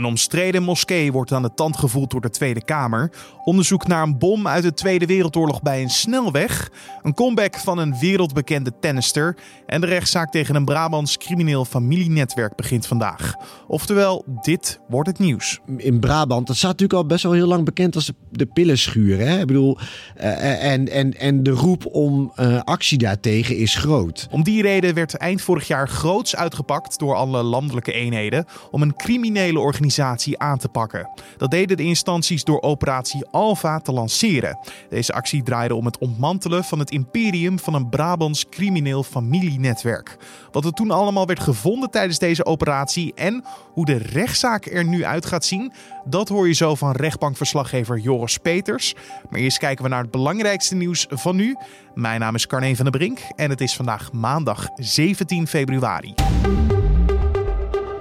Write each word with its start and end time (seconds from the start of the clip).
Een 0.00 0.06
omstreden 0.06 0.62
moskee 0.62 1.12
wordt 1.12 1.32
aan 1.32 1.42
de 1.42 1.54
tand 1.54 1.76
gevoeld 1.76 2.10
door 2.10 2.20
de 2.20 2.30
Tweede 2.30 2.64
Kamer. 2.64 3.12
Onderzoek 3.44 3.86
naar 3.86 4.02
een 4.02 4.18
bom 4.18 4.48
uit 4.48 4.62
de 4.62 4.74
Tweede 4.74 5.06
Wereldoorlog 5.06 5.62
bij 5.62 5.82
een 5.82 5.90
snelweg. 5.90 6.70
Een 7.02 7.14
comeback 7.14 7.56
van 7.56 7.78
een 7.78 7.98
wereldbekende 7.98 8.72
tennister. 8.80 9.36
En 9.66 9.80
de 9.80 9.86
rechtszaak 9.86 10.30
tegen 10.30 10.54
een 10.54 10.64
Brabants 10.64 11.16
crimineel 11.16 11.64
familienetwerk 11.64 12.56
begint 12.56 12.86
vandaag. 12.86 13.34
Oftewel, 13.66 14.24
dit 14.42 14.80
wordt 14.88 15.08
het 15.08 15.18
nieuws. 15.18 15.60
In 15.76 16.00
Brabant, 16.00 16.46
dat 16.46 16.56
staat 16.56 16.70
natuurlijk 16.70 17.00
al 17.00 17.06
best 17.06 17.22
wel 17.22 17.32
heel 17.32 17.46
lang 17.46 17.64
bekend 17.64 17.94
als 17.94 18.12
de 18.30 18.46
pillenschuur. 18.46 19.18
Hè? 19.18 19.40
Ik 19.40 19.46
bedoel, 19.46 19.78
uh, 20.20 20.72
en, 20.72 20.88
en, 20.88 21.18
en 21.18 21.42
de 21.42 21.50
roep 21.50 21.86
om 21.86 22.32
uh, 22.40 22.60
actie 22.64 22.98
daartegen 22.98 23.56
is 23.56 23.74
groot. 23.74 24.28
Om 24.30 24.42
die 24.42 24.62
reden 24.62 24.94
werd 24.94 25.14
eind 25.14 25.42
vorig 25.42 25.66
jaar 25.66 25.88
groots 25.88 26.36
uitgepakt 26.36 26.98
door 26.98 27.14
alle 27.14 27.42
landelijke 27.42 27.92
eenheden 27.92 28.44
om 28.70 28.82
een 28.82 28.96
criminele 28.96 29.58
organisatie 29.58 29.88
aan 30.38 30.58
te 30.58 30.68
pakken. 30.68 31.08
Dat 31.36 31.50
deden 31.50 31.76
de 31.76 31.82
instanties 31.82 32.44
door 32.44 32.62
operatie 32.62 33.26
Alpha 33.30 33.78
te 33.78 33.92
lanceren. 33.92 34.58
Deze 34.90 35.12
actie 35.12 35.42
draaide 35.42 35.74
om 35.74 35.84
het 35.84 35.98
ontmantelen 35.98 36.64
van 36.64 36.78
het 36.78 36.90
imperium 36.90 37.58
van 37.58 37.74
een 37.74 37.88
Brabants 37.88 38.48
crimineel 38.48 39.02
familienetwerk. 39.02 40.16
Wat 40.52 40.64
er 40.64 40.72
toen 40.72 40.90
allemaal 40.90 41.26
werd 41.26 41.40
gevonden 41.40 41.90
tijdens 41.90 42.18
deze 42.18 42.44
operatie 42.44 43.14
en 43.14 43.44
hoe 43.72 43.84
de 43.84 43.96
rechtszaak 43.96 44.66
er 44.66 44.84
nu 44.84 45.04
uit 45.04 45.26
gaat 45.26 45.44
zien, 45.44 45.72
dat 46.04 46.28
hoor 46.28 46.46
je 46.46 46.54
zo 46.54 46.74
van 46.74 46.92
rechtbankverslaggever 46.92 47.98
Joris 47.98 48.38
Peters. 48.38 48.94
Maar 49.30 49.40
eerst 49.40 49.58
kijken 49.58 49.84
we 49.84 49.90
naar 49.90 50.02
het 50.02 50.10
belangrijkste 50.10 50.74
nieuws 50.74 51.06
van 51.08 51.36
nu. 51.36 51.56
Mijn 51.94 52.20
naam 52.20 52.34
is 52.34 52.46
Carne 52.46 52.76
van 52.76 52.84
der 52.84 52.98
Brink 52.98 53.18
en 53.36 53.50
het 53.50 53.60
is 53.60 53.76
vandaag 53.76 54.12
maandag 54.12 54.68
17 54.74 55.46
februari. 55.46 56.14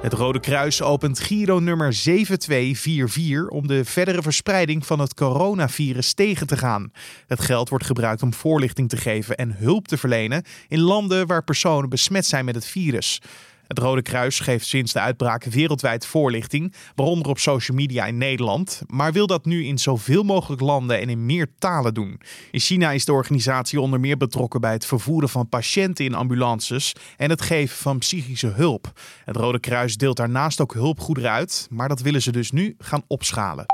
Het 0.10 0.18
Rode 0.18 0.40
Kruis 0.40 0.82
opent 0.82 1.20
Giro 1.20 1.60
nummer 1.60 1.94
7244 1.94 3.48
om 3.50 3.68
de 3.68 3.86
verdere 3.86 4.22
verspreiding 4.22 4.86
van 4.86 5.00
het 5.00 5.14
coronavirus 5.14 6.14
tegen 6.14 6.48
te 6.48 6.58
gaan. 6.58 6.92
Het 7.28 7.42
geld 7.42 7.70
wordt 7.70 7.86
gebruikt 7.86 8.22
om 8.22 8.34
voorlichting 8.34 8.90
te 8.90 8.98
geven 8.98 9.38
en 9.38 9.56
hulp 9.58 9.88
te 9.88 9.98
verlenen 9.98 10.44
in 10.68 10.80
landen 10.80 11.28
waar 11.28 11.44
personen 11.44 11.90
besmet 11.90 12.26
zijn 12.26 12.46
met 12.46 12.56
het 12.56 12.66
virus. 12.66 13.22
Het 13.70 13.80
Rode 13.80 14.02
Kruis 14.02 14.40
geeft 14.40 14.66
sinds 14.66 14.94
de 14.94 15.00
uitbraak 15.00 15.44
wereldwijd 15.44 16.06
voorlichting, 16.06 16.74
waaronder 16.96 17.30
op 17.30 17.40
social 17.40 17.78
media 17.78 18.06
in 18.06 18.18
Nederland, 18.18 18.82
maar 18.88 19.12
wil 19.12 19.28
dat 19.28 19.46
nu 19.46 19.66
in 19.66 19.78
zoveel 19.78 20.24
mogelijk 20.24 20.62
landen 20.62 21.00
en 21.00 21.10
in 21.10 21.26
meer 21.26 21.48
talen 21.60 21.94
doen. 21.94 22.20
In 22.52 22.60
China 22.60 22.92
is 22.92 23.06
de 23.06 23.14
organisatie 23.14 23.82
onder 23.82 24.00
meer 24.00 24.18
betrokken 24.18 24.62
bij 24.62 24.72
het 24.72 24.86
vervoeren 24.86 25.30
van 25.30 25.50
patiënten 25.50 26.06
in 26.06 26.14
ambulances 26.14 26.96
en 27.18 27.30
het 27.30 27.42
geven 27.42 27.78
van 27.78 27.98
psychische 27.98 28.48
hulp. 28.48 28.92
Het 29.26 29.36
Rode 29.36 29.60
Kruis 29.60 29.98
deelt 29.98 30.18
daarnaast 30.18 30.62
ook 30.62 30.74
hulpgoederen 30.74 31.32
uit, 31.32 31.68
maar 31.70 31.88
dat 31.88 32.02
willen 32.02 32.22
ze 32.22 32.32
dus 32.32 32.52
nu 32.52 32.76
gaan 32.78 33.04
opschalen. 33.08 33.66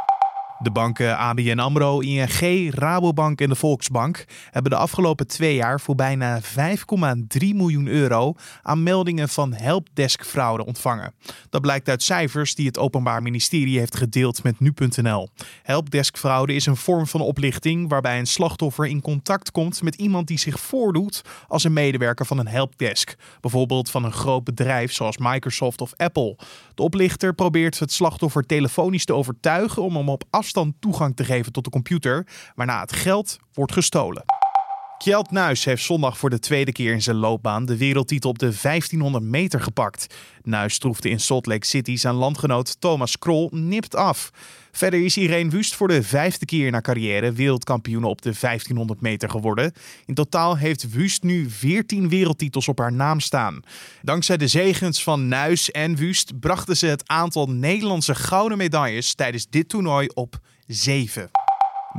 De 0.60 0.72
banken 0.72 1.18
ABN 1.18 1.60
AMRO, 1.60 2.00
ING, 2.00 2.74
Rabobank 2.74 3.42
en 3.42 3.50
de 3.50 3.56
Volksbank 3.56 4.26
hebben 4.52 4.72
de 4.72 4.78
afgelopen 4.78 5.28
twee 5.28 5.56
jaar 5.56 5.82
voor 5.82 5.96
bijna 5.96 6.42
5,3 6.42 6.48
miljoen 7.40 7.88
euro 7.88 8.34
aan 8.62 8.84
meldingen 8.84 9.30
van 9.30 9.54
helpdesk-fraude 9.54 10.66
ontvangen. 10.66 11.14
Dat 11.50 11.62
blijkt 11.62 11.90
uit 11.90 12.04
cijfers 12.04 12.56
die 12.56 12.68
het 12.68 12.78
Openbaar 12.78 13.22
Ministerie 13.22 13.80
heeft 13.80 13.96
gedeeld 13.96 14.44
met 14.44 14.60
nu.nl. 14.60 15.30
Helpdesk-fraude 15.64 16.54
is 16.54 16.66
een 16.66 16.76
vorm 16.76 17.08
van 17.08 17.22
oplichting 17.22 17.90
waarbij 17.90 18.20
een 18.20 18.28
slachtoffer 18.28 18.86
in 18.86 19.02
contact 19.02 19.52
komt 19.52 19.82
met 19.82 19.96
iemand 19.96 20.28
die 20.28 20.40
zich 20.40 20.60
voordoet 20.60 21.22
als 21.48 21.64
een 21.64 21.74
medewerker 21.74 22.26
van 22.26 22.38
een 22.38 22.48
helpdesk, 22.48 23.16
bijvoorbeeld 23.42 23.90
van 23.90 24.04
een 24.04 24.14
groot 24.14 24.44
bedrijf 24.44 24.94
zoals 24.94 25.18
Microsoft 25.18 25.82
of 25.82 25.94
Apple. 25.96 26.38
De 26.76 26.84
oplichter 26.84 27.34
probeert 27.34 27.80
het 27.80 27.92
slachtoffer 27.92 28.46
telefonisch 28.46 29.06
te 29.06 29.14
overtuigen 29.14 29.84
om 29.84 29.96
hem 29.96 30.10
op 30.10 30.24
toegang 30.80 31.16
te 31.16 31.24
geven 31.24 31.52
tot 31.52 31.64
de 31.64 31.70
computer, 31.70 32.28
waarna 32.56 32.80
het 32.82 32.94
geld 32.94 33.38
wordt 33.54 33.74
gestolen. 33.74 34.24
Kjeld 34.98 35.32
Nuis 35.32 35.66
heeft 35.66 35.84
zondag 35.84 36.18
voor 36.18 36.30
de 36.30 36.40
tweede 36.40 36.72
keer 36.72 36.94
in 36.94 37.02
zijn 37.02 37.16
loopbaan 37.16 37.66
de 37.66 37.78
wereldtitel 37.78 38.30
op 38.30 38.40
de 38.40 38.54
1500 38.62 39.24
meter 39.24 39.62
gepakt. 39.62 40.16
Nuis 40.44 40.78
troefde 40.78 41.10
in 41.10 41.20
Salt 41.20 41.46
Lake 41.46 41.66
City 41.66 41.96
zijn 41.96 42.14
landgenoot 42.14 42.82
Thomas 42.82 43.18
Krol 43.18 43.50
nipt 43.52 43.96
af. 43.96 44.32
Verder 44.72 45.04
is 45.04 45.18
Irene 45.18 45.50
Wust 45.50 45.76
voor 45.76 45.88
de 45.88 46.04
vijfde 46.04 46.46
keer 46.46 46.68
in 46.68 46.74
haar 46.74 46.82
carrière 46.82 47.32
wereldkampioen 47.32 48.04
op 48.04 48.22
de 48.22 48.34
1500 48.40 49.02
meter 49.02 49.30
geworden. 49.30 49.72
In 50.06 50.14
totaal 50.14 50.58
heeft 50.58 50.92
Wust 50.92 51.24
nu 51.24 51.50
14 51.50 52.10
wereldtitels 52.10 52.68
op 52.68 52.80
haar 52.80 52.94
naam 52.94 53.20
staan. 53.20 53.62
Dankzij 54.02 54.38
de 54.38 54.48
zegens 54.48 55.04
van 55.04 55.28
Nuis 55.28 55.72
en 55.72 55.96
Wust 55.96 56.40
brachten 56.40 56.78
ze 56.78 56.86
het 56.86 57.08
aantal 57.08 57.50
Nederlandse 57.50 58.16
gouden 58.16 58.58
medailles 58.58 59.16
tijdens 59.16 59.48
dit 59.50 59.70
toernooi 59.70 60.08
op 60.14 60.40
7. 60.68 61.45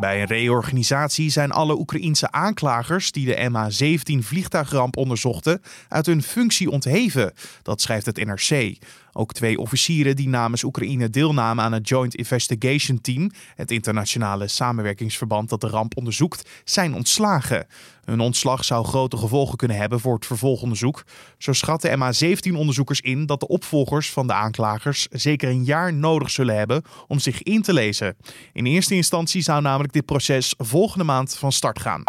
Bij 0.01 0.21
een 0.21 0.27
reorganisatie 0.27 1.31
zijn 1.31 1.51
alle 1.51 1.79
Oekraïense 1.79 2.31
aanklagers 2.31 3.13
die 3.13 3.27
de 3.27 3.51
MH17 3.51 4.25
vliegtuigramp 4.25 4.97
onderzochten 4.97 5.63
uit 5.89 6.07
hun 6.07 6.23
functie 6.23 6.71
ontheven. 6.71 7.33
Dat 7.63 7.81
schrijft 7.81 8.07
het 8.07 8.25
NRC. 8.25 8.77
Ook 9.13 9.33
twee 9.33 9.59
officieren 9.59 10.17
die 10.17 10.29
namens 10.29 10.65
Oekraïne 10.65 11.11
deelnamen 11.11 11.65
aan 11.65 11.73
het 11.73 11.89
Joint 11.89 12.15
Investigation 12.15 13.01
Team, 13.01 13.31
het 13.55 13.71
internationale 13.71 14.49
samenwerkingsverband 14.49 15.49
dat 15.49 15.61
de 15.61 15.69
ramp 15.69 15.97
onderzoekt, 15.97 16.49
zijn 16.65 16.95
ontslagen. 16.95 17.67
Hun 18.07 18.21
ontslag 18.21 18.65
zou 18.65 18.85
grote 18.85 19.17
gevolgen 19.17 19.57
kunnen 19.57 19.77
hebben 19.77 20.01
voor 20.01 20.15
het 20.15 20.27
vervolgonderzoek. 20.27 21.05
Zo 21.39 21.53
schatten 21.53 21.99
MH17-onderzoekers 21.99 23.01
in 23.01 23.27
dat 23.27 23.41
de 23.41 23.49
opvolgers 23.49 24.11
van 24.11 24.27
de 24.27 24.33
aanklagers 24.33 25.07
zeker 25.11 25.49
een 25.49 25.65
jaar 25.65 25.93
nodig 25.93 26.31
zullen 26.31 26.57
hebben 26.57 26.83
om 27.07 27.19
zich 27.19 27.43
in 27.43 27.63
te 27.63 27.73
lezen. 27.73 28.17
In 28.53 28.67
eerste 28.67 28.95
instantie 28.95 29.43
zou 29.43 29.63
namelijk 29.63 29.93
dit 29.93 30.05
proces 30.05 30.55
volgende 30.59 31.05
maand 31.05 31.37
van 31.37 31.53
start 31.53 31.81
gaan. 31.81 32.03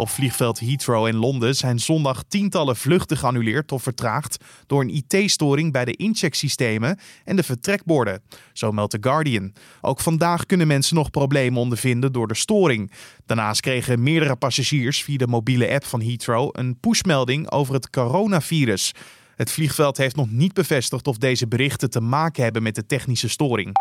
Op 0.00 0.08
vliegveld 0.08 0.60
Heathrow 0.60 1.06
in 1.06 1.16
Londen 1.16 1.56
zijn 1.56 1.78
zondag 1.78 2.22
tientallen 2.28 2.76
vluchten 2.76 3.16
geannuleerd 3.16 3.72
of 3.72 3.82
vertraagd 3.82 4.44
door 4.66 4.80
een 4.80 5.04
IT-storing 5.08 5.72
bij 5.72 5.84
de 5.84 5.96
inchecksystemen 5.96 6.98
en 7.24 7.36
de 7.36 7.42
vertrekborden. 7.42 8.22
Zo 8.52 8.72
meldt 8.72 8.90
The 8.90 8.98
Guardian. 9.00 9.52
Ook 9.80 10.00
vandaag 10.00 10.46
kunnen 10.46 10.66
mensen 10.66 10.96
nog 10.96 11.10
problemen 11.10 11.60
ondervinden 11.60 12.12
door 12.12 12.28
de 12.28 12.34
storing. 12.34 12.92
Daarnaast 13.26 13.60
kregen 13.60 14.02
meerdere 14.02 14.36
passagiers 14.36 15.02
via 15.02 15.16
de 15.16 15.26
mobiele 15.26 15.70
app 15.70 15.84
van 15.84 16.02
Heathrow 16.02 16.48
een 16.52 16.80
pushmelding 16.80 17.50
over 17.50 17.74
het 17.74 17.90
coronavirus. 17.90 18.92
Het 19.36 19.50
vliegveld 19.50 19.96
heeft 19.96 20.16
nog 20.16 20.30
niet 20.30 20.52
bevestigd 20.52 21.06
of 21.06 21.16
deze 21.16 21.48
berichten 21.48 21.90
te 21.90 22.00
maken 22.00 22.42
hebben 22.42 22.62
met 22.62 22.74
de 22.74 22.86
technische 22.86 23.28
storing. 23.28 23.72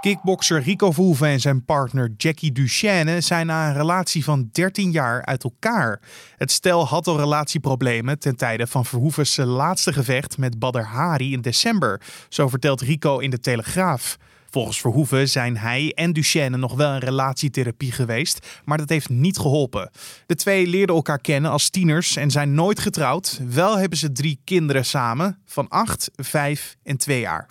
Kickbokser 0.00 0.62
Rico 0.62 0.90
Verhoeven 0.90 1.28
en 1.28 1.40
zijn 1.40 1.64
partner 1.64 2.10
Jackie 2.16 2.52
Duchesne 2.52 3.20
zijn 3.20 3.46
na 3.46 3.68
een 3.68 3.76
relatie 3.76 4.24
van 4.24 4.48
13 4.52 4.90
jaar 4.90 5.24
uit 5.24 5.44
elkaar. 5.44 6.00
Het 6.36 6.50
stel 6.50 6.86
had 6.86 7.06
al 7.06 7.18
relatieproblemen 7.18 8.18
ten 8.18 8.36
tijde 8.36 8.66
van 8.66 8.84
Verhoeven's 8.84 9.36
laatste 9.36 9.92
gevecht 9.92 10.38
met 10.38 10.58
Badr 10.58 10.78
Hari 10.78 11.32
in 11.32 11.40
december. 11.40 12.00
Zo 12.28 12.48
vertelt 12.48 12.80
Rico 12.80 13.18
in 13.18 13.30
de 13.30 13.40
Telegraaf. 13.40 14.16
Volgens 14.50 14.80
Verhoeven 14.80 15.28
zijn 15.28 15.56
hij 15.56 15.92
en 15.94 16.12
Duchesne 16.12 16.56
nog 16.56 16.74
wel 16.74 16.90
een 16.90 16.98
relatietherapie 16.98 17.92
geweest, 17.92 18.46
maar 18.64 18.78
dat 18.78 18.88
heeft 18.88 19.08
niet 19.08 19.38
geholpen. 19.38 19.90
De 20.26 20.34
twee 20.34 20.66
leerden 20.66 20.96
elkaar 20.96 21.20
kennen 21.20 21.50
als 21.50 21.70
tieners 21.70 22.16
en 22.16 22.30
zijn 22.30 22.54
nooit 22.54 22.80
getrouwd. 22.80 23.40
Wel 23.48 23.78
hebben 23.78 23.98
ze 23.98 24.12
drie 24.12 24.40
kinderen 24.44 24.84
samen 24.84 25.38
van 25.44 25.68
8, 25.68 26.10
5 26.16 26.76
en 26.82 26.96
2 26.96 27.20
jaar. 27.20 27.46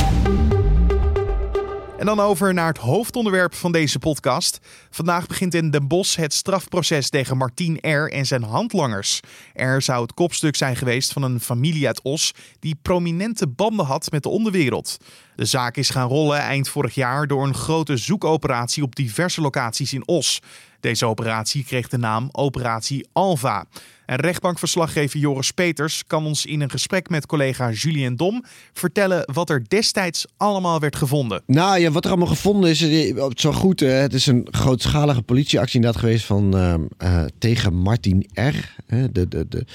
En 1.97 2.05
dan 2.05 2.19
over 2.19 2.53
naar 2.53 2.67
het 2.67 2.77
hoofdonderwerp 2.77 3.53
van 3.53 3.71
deze 3.71 3.99
podcast. 3.99 4.59
Vandaag 4.89 5.27
begint 5.27 5.53
in 5.53 5.69
Den 5.69 5.87
Bosch 5.87 6.17
het 6.17 6.33
strafproces 6.33 7.09
tegen 7.09 7.37
Martien 7.37 7.77
R. 7.81 8.07
en 8.11 8.25
zijn 8.25 8.43
handlangers. 8.43 9.19
R 9.53 9.81
zou 9.81 10.01
het 10.01 10.13
kopstuk 10.13 10.55
zijn 10.55 10.75
geweest 10.75 11.13
van 11.13 11.23
een 11.23 11.39
familie 11.39 11.87
uit 11.87 12.01
Os 12.01 12.31
die 12.59 12.75
prominente 12.81 13.47
banden 13.47 13.85
had 13.85 14.11
met 14.11 14.23
de 14.23 14.29
onderwereld. 14.29 14.97
De 15.35 15.45
zaak 15.45 15.77
is 15.77 15.89
gaan 15.89 16.07
rollen 16.07 16.39
eind 16.39 16.69
vorig 16.69 16.95
jaar 16.95 17.27
door 17.27 17.43
een 17.47 17.53
grote 17.53 17.97
zoekoperatie 17.97 18.83
op 18.83 18.95
diverse 18.95 19.41
locaties 19.41 19.93
in 19.93 20.07
Os. 20.07 20.39
Deze 20.79 21.05
operatie 21.05 21.63
kreeg 21.63 21.87
de 21.87 21.97
naam 21.97 22.29
Operatie 22.31 23.07
Alva. 23.13 23.65
En 24.05 24.15
rechtbankverslaggever 24.15 25.19
Joris 25.19 25.51
Peters 25.51 26.03
kan 26.07 26.25
ons 26.25 26.45
in 26.45 26.61
een 26.61 26.69
gesprek 26.69 27.09
met 27.09 27.25
collega 27.25 27.71
Julien 27.71 28.15
Dom 28.15 28.43
vertellen 28.73 29.31
wat 29.33 29.49
er 29.49 29.63
destijds 29.67 30.25
allemaal 30.37 30.79
werd 30.79 30.95
gevonden. 30.95 31.41
Nou 31.45 31.79
ja, 31.79 31.91
wat 31.91 32.03
er 32.03 32.09
allemaal 32.09 32.27
gevonden 32.27 32.69
is, 32.69 32.81
eh, 32.81 33.25
zo 33.33 33.51
goed. 33.51 33.81
Eh, 33.81 33.99
het 33.99 34.13
is 34.13 34.25
een 34.25 34.47
grootschalige 34.51 35.21
politieactie 35.21 35.75
inderdaad 35.75 36.01
geweest 36.01 36.25
van 36.25 36.55
uh, 37.03 37.23
tegen 37.37 37.73
Martin 37.73 38.29
R. 38.33 38.83
De, 38.87 39.27
de, 39.27 39.27
de, 39.27 39.65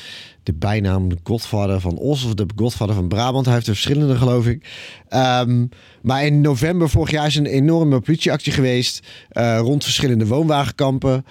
de 0.43 0.53
bijnaam 0.53 1.09
de 1.09 1.19
Godvader 1.23 1.81
van 1.81 1.97
Os 1.97 2.25
of 2.25 2.35
de 2.35 2.47
Godvader 2.57 2.95
van 2.95 3.09
Brabant. 3.09 3.45
Hij 3.45 3.55
heeft 3.55 3.67
er 3.67 3.73
verschillende, 3.73 4.17
geloof 4.17 4.47
ik. 4.47 4.69
Um, 5.15 5.69
maar 6.03 6.25
in 6.25 6.41
november 6.41 6.91
vorig 6.91 7.11
jaar 7.11 7.27
is 7.27 7.37
een 7.37 7.47
enorme 7.47 8.01
politieactie 8.01 8.53
geweest 8.53 9.07
uh, 9.33 9.59
rond 9.59 9.85
verschillende 9.85 10.27
woonwagenkampen, 10.27 11.25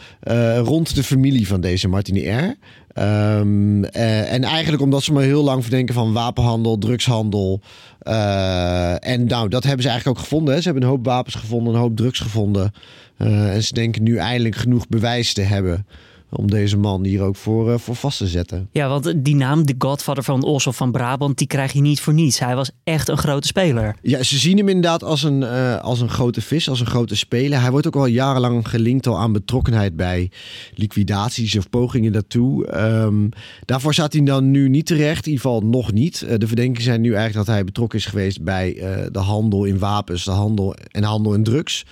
rond 0.64 0.96
de 0.96 1.04
familie 1.04 1.48
van 1.48 1.62
deze 1.62 1.88
Martin 1.88 2.38
R. 2.38 2.56
Ehm, 2.94 3.84
eh, 3.84 4.34
en 4.34 4.44
eigenlijk 4.44 4.84
omdat 4.84 5.04
ze 5.04 5.14
me 5.14 5.22
heel 5.22 5.44
lang 5.44 5.62
verdenken 5.62 5.94
van 5.94 6.14
wapenhandel, 6.14 6.78
drugshandel. 6.78 7.62
Eh, 8.00 9.08
en 9.08 9.26
nou, 9.26 9.50
dat 9.50 9.64
hebben 9.64 9.84
ze 9.84 9.90
eigenlijk 9.90 10.20
ook 10.20 10.24
gevonden. 10.24 10.54
Hè. 10.54 10.60
Ze 10.60 10.66
hebben 10.66 10.84
een 10.84 10.90
hoop 10.90 11.06
wapens 11.06 11.36
gevonden, 11.36 11.74
een 11.74 11.80
hoop 11.80 11.96
drugs 11.96 12.20
gevonden. 12.20 12.72
Eh, 13.18 13.54
en 13.54 13.64
ze 13.64 13.74
denken 13.74 14.04
nu 14.04 14.18
eindelijk 14.18 14.56
genoeg 14.56 14.88
bewijs 14.88 15.34
te 15.34 15.42
hebben 15.42 15.86
om 16.32 16.50
deze 16.50 16.78
man 16.78 17.04
hier 17.04 17.22
ook 17.22 17.36
voor, 17.36 17.70
uh, 17.70 17.78
voor 17.78 17.96
vast 17.96 18.18
te 18.18 18.28
zetten. 18.28 18.70
Ja, 18.72 18.88
want 18.90 19.14
die 19.16 19.36
naam, 19.36 19.66
de 19.66 19.76
Godfather 19.78 20.24
van 20.24 20.44
Osel 20.44 20.74
van 20.74 20.92
Brabant, 20.92 21.38
die 21.38 21.48
krijg 21.48 21.74
je 21.74 21.82
niet 21.82 22.00
voor 22.00 22.14
niets. 22.14 22.40
Hij 22.40 22.56
was 22.56 22.72
echt 22.84 23.10
een 23.10 23.18
grote 23.18 23.48
speler. 23.48 23.96
Ja, 24.02 24.24
ze 24.24 24.38
zien 24.38 24.58
hem 24.58 24.68
inderdaad 24.68 25.04
als 25.04 25.24
een, 25.24 25.42
uh, 25.42 25.80
als 25.80 26.02
een 26.02 26.10
grote 26.10 26.42
vis, 26.42 26.70
als 26.70 26.80
een 26.80 26.86
grote 26.86 27.16
speler. 27.16 27.62
Hij 27.62 27.72
wordt 27.72 27.88
ook 27.88 27.96
al 27.96 28.06
jarenlang 28.06 28.68
gelinkt 28.68 29.08
al 29.08 29.20
aan 29.20 29.32
betrokkenheid 29.32 29.96
bij 29.96 30.32
liquidaties 30.74 31.58
of 31.58 31.70
pogingen 31.70 32.12
daartoe. 32.12 32.78
Um, 32.78 33.30
daarvoor 33.66 33.94
staat 33.94 34.14
hij 34.14 34.24
dan 34.24 34.52
nu 34.52 34.70
niet 34.70 34.86
terecht, 34.86 35.26
in 35.26 35.32
ieder 35.32 35.46
geval 35.46 35.62
nog 35.62 35.92
niet. 35.92 36.22
Uh, 36.22 36.38
de 36.38 36.48
verdenkingen 36.48 36.82
zijn 36.82 37.02
nu 37.02 37.14
eigenlijk 37.14 37.46
dat 37.46 37.56
hij 37.56 37.64
betrokken 37.64 38.00
is 38.00 38.06
geweest 38.06 38.44
bij 38.44 38.74
de 39.12 39.20
handel 39.20 39.66
in 39.66 39.80
wapens, 39.80 40.24
de 40.24 40.32
handel 40.32 40.76
en 40.92 41.04
handel 41.04 41.34
in 41.34 41.44
drugs. 41.44 41.86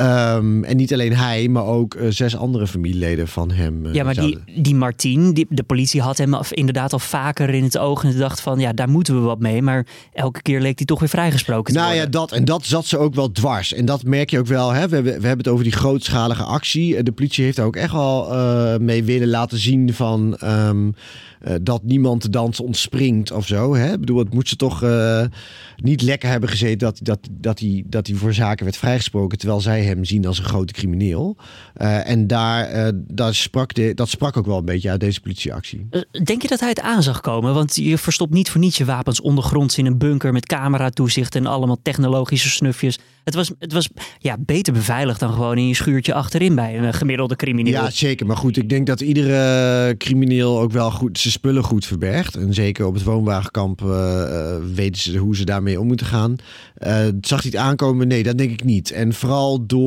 Um, 0.00 0.64
en 0.64 0.76
niet 0.76 0.92
alleen 0.92 1.16
hij, 1.16 1.48
maar 1.48 1.64
ook 1.64 1.94
uh, 1.94 2.06
zes 2.08 2.36
andere 2.36 2.66
familieleden 2.66 3.28
van 3.28 3.50
hem. 3.50 3.86
Uh, 3.86 3.94
ja, 3.94 4.04
maar 4.04 4.14
die, 4.14 4.38
die 4.62 4.74
Martin, 4.74 5.32
die, 5.32 5.46
de 5.48 5.62
politie 5.62 6.00
had 6.00 6.18
hem 6.18 6.34
inderdaad 6.50 6.92
al 6.92 6.98
vaker 6.98 7.48
in 7.48 7.62
het 7.62 7.78
oog. 7.78 8.04
En 8.04 8.18
dacht 8.18 8.40
van, 8.40 8.58
ja, 8.58 8.72
daar 8.72 8.88
moeten 8.88 9.14
we 9.14 9.20
wat 9.20 9.38
mee. 9.38 9.62
Maar 9.62 9.86
elke 10.12 10.42
keer 10.42 10.60
leek 10.60 10.76
hij 10.76 10.86
toch 10.86 11.00
weer 11.00 11.08
vrijgesproken 11.08 11.72
te 11.72 11.78
nou, 11.78 11.92
worden. 11.92 12.04
ja, 12.04 12.18
dat, 12.18 12.32
en 12.32 12.44
dat 12.44 12.64
zat 12.64 12.86
ze 12.86 12.98
ook 12.98 13.14
wel 13.14 13.32
dwars. 13.32 13.72
En 13.72 13.84
dat 13.84 14.04
merk 14.04 14.30
je 14.30 14.38
ook 14.38 14.46
wel. 14.46 14.70
Hè? 14.70 14.88
We, 14.88 14.94
hebben, 14.94 15.20
we 15.20 15.26
hebben 15.26 15.44
het 15.44 15.48
over 15.48 15.64
die 15.64 15.72
grootschalige 15.72 16.42
actie. 16.42 17.02
De 17.02 17.12
politie 17.12 17.44
heeft 17.44 17.56
daar 17.56 17.66
ook 17.66 17.76
echt 17.76 17.92
wel 17.92 18.32
uh, 18.32 18.76
mee 18.76 19.04
willen 19.04 19.28
laten 19.28 19.58
zien 19.58 19.94
van... 19.94 20.38
Um, 20.44 20.94
uh, 21.48 21.54
dat 21.62 21.82
niemand 21.82 22.22
de 22.22 22.30
dans 22.30 22.60
ontspringt 22.60 23.32
of 23.32 23.46
zo. 23.46 23.74
Hè? 23.74 23.92
Ik 23.92 24.00
bedoel, 24.00 24.18
het 24.18 24.34
moet 24.34 24.48
ze 24.48 24.56
toch 24.56 24.84
niet 25.76 26.02
lekker 26.02 26.28
hebben 26.28 26.48
gezeten 26.48 26.78
dat, 26.78 26.98
dat, 27.02 27.18
dat, 27.30 27.58
hij, 27.58 27.84
dat 27.86 28.06
hij 28.06 28.16
voor 28.16 28.34
zaken 28.34 28.64
werd 28.64 28.76
vrijgesproken. 28.76 29.38
Terwijl 29.38 29.60
zij 29.60 29.82
hem 29.94 30.04
zien 30.04 30.26
als 30.26 30.38
een 30.38 30.44
grote 30.44 30.72
crimineel. 30.72 31.36
Uh, 31.76 32.08
en 32.08 32.26
daar, 32.26 32.92
daar 32.94 33.34
sprak 33.34 33.74
de, 33.74 33.94
dat 33.94 34.08
sprak 34.08 34.36
ook 34.36 34.46
wel 34.46 34.58
een 34.58 34.64
beetje 34.64 34.90
uit 34.90 35.00
deze 35.00 35.20
politieactie. 35.20 35.88
Denk 36.24 36.42
je 36.42 36.48
dat 36.48 36.60
hij 36.60 36.68
het 36.68 36.80
aan 36.80 37.02
zag 37.02 37.20
komen? 37.20 37.54
Want 37.54 37.76
je 37.76 37.98
verstopt 37.98 38.32
niet 38.32 38.50
voor 38.50 38.60
niets 38.60 38.78
je 38.78 38.84
wapens 38.84 39.20
ondergronds 39.20 39.78
in 39.78 39.86
een 39.86 39.98
bunker 39.98 40.32
met 40.32 40.46
camera-toezicht 40.46 41.34
en 41.34 41.46
allemaal 41.46 41.78
technologische 41.82 42.50
snufjes. 42.50 42.98
Het 43.24 43.34
was, 43.34 43.50
het 43.58 43.72
was 43.72 43.88
ja, 44.18 44.36
beter 44.38 44.72
beveiligd 44.72 45.20
dan 45.20 45.32
gewoon 45.32 45.58
in 45.58 45.68
je 45.68 45.74
schuurtje 45.74 46.14
achterin 46.14 46.54
bij 46.54 46.78
een 46.78 46.94
gemiddelde 46.94 47.36
crimineel. 47.36 47.72
Ja, 47.72 47.90
zeker. 47.90 48.26
Maar 48.26 48.36
goed, 48.36 48.56
ik 48.56 48.68
denk 48.68 48.86
dat 48.86 49.00
iedere 49.00 49.94
crimineel 49.96 50.60
ook 50.60 50.72
wel 50.72 50.90
goed 50.90 51.18
zijn 51.18 51.32
spullen 51.32 51.64
goed 51.64 51.86
verbergt. 51.86 52.34
En 52.34 52.54
zeker 52.54 52.86
op 52.86 52.94
het 52.94 53.02
woonwagenkamp 53.02 53.82
uh, 53.82 54.56
weten 54.74 55.02
ze 55.02 55.18
hoe 55.18 55.36
ze 55.36 55.44
daarmee 55.44 55.80
om 55.80 55.86
moeten 55.86 56.06
gaan. 56.06 56.36
Uh, 56.78 56.96
zag 57.20 57.42
hij 57.42 57.50
het 57.50 57.60
aankomen? 57.60 58.08
Nee, 58.08 58.22
dat 58.22 58.38
denk 58.38 58.50
ik 58.50 58.64
niet. 58.64 58.90
En 58.90 59.12
vooral 59.12 59.66
door 59.66 59.79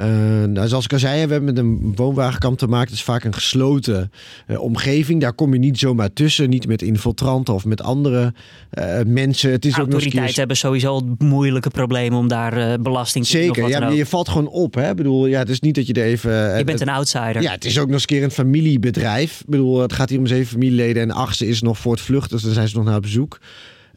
uh, 0.00 0.06
nou, 0.44 0.68
zoals 0.68 0.84
ik 0.84 0.92
al 0.92 0.98
zei, 0.98 1.26
we 1.26 1.32
hebben 1.32 1.54
met 1.54 1.58
een 1.58 1.92
woonwagenkamp 1.94 2.58
te 2.58 2.66
maken. 2.66 2.88
Het 2.88 2.96
is 2.96 3.02
vaak 3.02 3.24
een 3.24 3.34
gesloten 3.34 4.12
uh, 4.46 4.60
omgeving. 4.60 5.20
Daar 5.20 5.32
kom 5.32 5.52
je 5.52 5.58
niet 5.58 5.78
zomaar 5.78 6.12
tussen. 6.12 6.50
Niet 6.50 6.66
met 6.66 6.82
infiltranten 6.82 7.54
of 7.54 7.64
met 7.64 7.82
andere 7.82 8.32
uh, 8.78 8.84
mensen. 9.06 9.50
Het 9.50 9.64
is 9.64 9.72
Autoriteiten 9.72 10.20
ook 10.20 10.26
nog 10.26 10.36
hebben 10.36 10.56
sowieso 10.56 11.14
moeilijke 11.18 11.70
problemen 11.70 12.18
om 12.18 12.28
daar 12.28 12.80
belasting 12.80 13.24
te 13.24 13.30
Zeker, 13.30 13.68
ja, 13.68 13.88
je 13.88 14.06
valt 14.06 14.28
gewoon 14.28 14.48
op. 14.48 14.74
Hè? 14.74 14.90
Ik 14.90 14.96
bedoel, 14.96 15.26
ja, 15.26 15.38
het 15.38 15.48
is 15.48 15.60
niet 15.60 15.74
dat 15.74 15.86
je 15.86 15.92
er 15.92 16.04
even... 16.04 16.58
Je 16.58 16.64
bent 16.64 16.80
een 16.80 16.88
outsider. 16.88 17.42
Ja, 17.42 17.50
het 17.50 17.64
is 17.64 17.78
ook 17.78 17.84
nog 17.84 17.94
eens 17.94 18.02
een 18.02 18.08
keer 18.08 18.22
een 18.22 18.30
familiebedrijf. 18.30 19.40
Ik 19.40 19.46
bedoel, 19.46 19.80
het 19.80 19.92
gaat 19.92 20.08
hier 20.08 20.18
om 20.18 20.26
zeven 20.26 20.46
familieleden. 20.46 21.02
En 21.02 21.08
de 21.08 21.14
achtste 21.14 21.46
is 21.46 21.62
nog 21.62 21.78
voor 21.78 21.92
het 21.92 22.00
vluchten. 22.00 22.30
Dus 22.30 22.42
dan 22.42 22.52
zijn 22.52 22.68
ze 22.68 22.76
nog 22.76 22.84
naar 22.84 23.00
bezoek. 23.00 23.38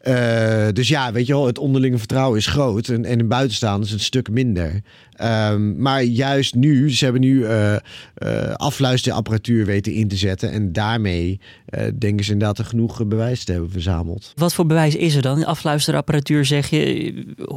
Uh, 0.08 0.68
dus 0.72 0.88
ja, 0.88 1.12
weet 1.12 1.26
je 1.26 1.32
wel, 1.32 1.46
het 1.46 1.58
onderlinge 1.58 1.98
vertrouwen 1.98 2.38
is 2.38 2.46
groot. 2.46 2.88
En, 2.88 3.04
en 3.04 3.18
in 3.18 3.28
buitenstaanders 3.28 3.92
een 3.92 4.00
stuk 4.00 4.30
minder. 4.30 4.82
Um, 5.22 5.80
maar 5.80 6.02
juist 6.02 6.54
nu, 6.54 6.90
ze 6.90 7.04
hebben 7.04 7.22
nu 7.22 7.34
uh, 7.34 7.72
uh, 7.72 8.52
afluisterapparatuur 8.52 9.64
weten 9.64 9.92
in 9.92 10.08
te 10.08 10.16
zetten. 10.16 10.50
En 10.50 10.72
daarmee 10.72 11.40
denken 11.98 12.24
ze 12.24 12.32
inderdaad 12.32 12.58
er 12.58 12.64
genoeg 12.64 13.06
bewijs 13.06 13.44
te 13.44 13.52
hebben 13.52 13.70
verzameld. 13.70 14.32
Wat 14.34 14.54
voor 14.54 14.66
bewijs 14.66 14.96
is 14.96 15.14
er 15.14 15.22
dan? 15.22 15.44
Afluisterapparatuur 15.44 16.44
zeg 16.44 16.70
je. 16.70 17.12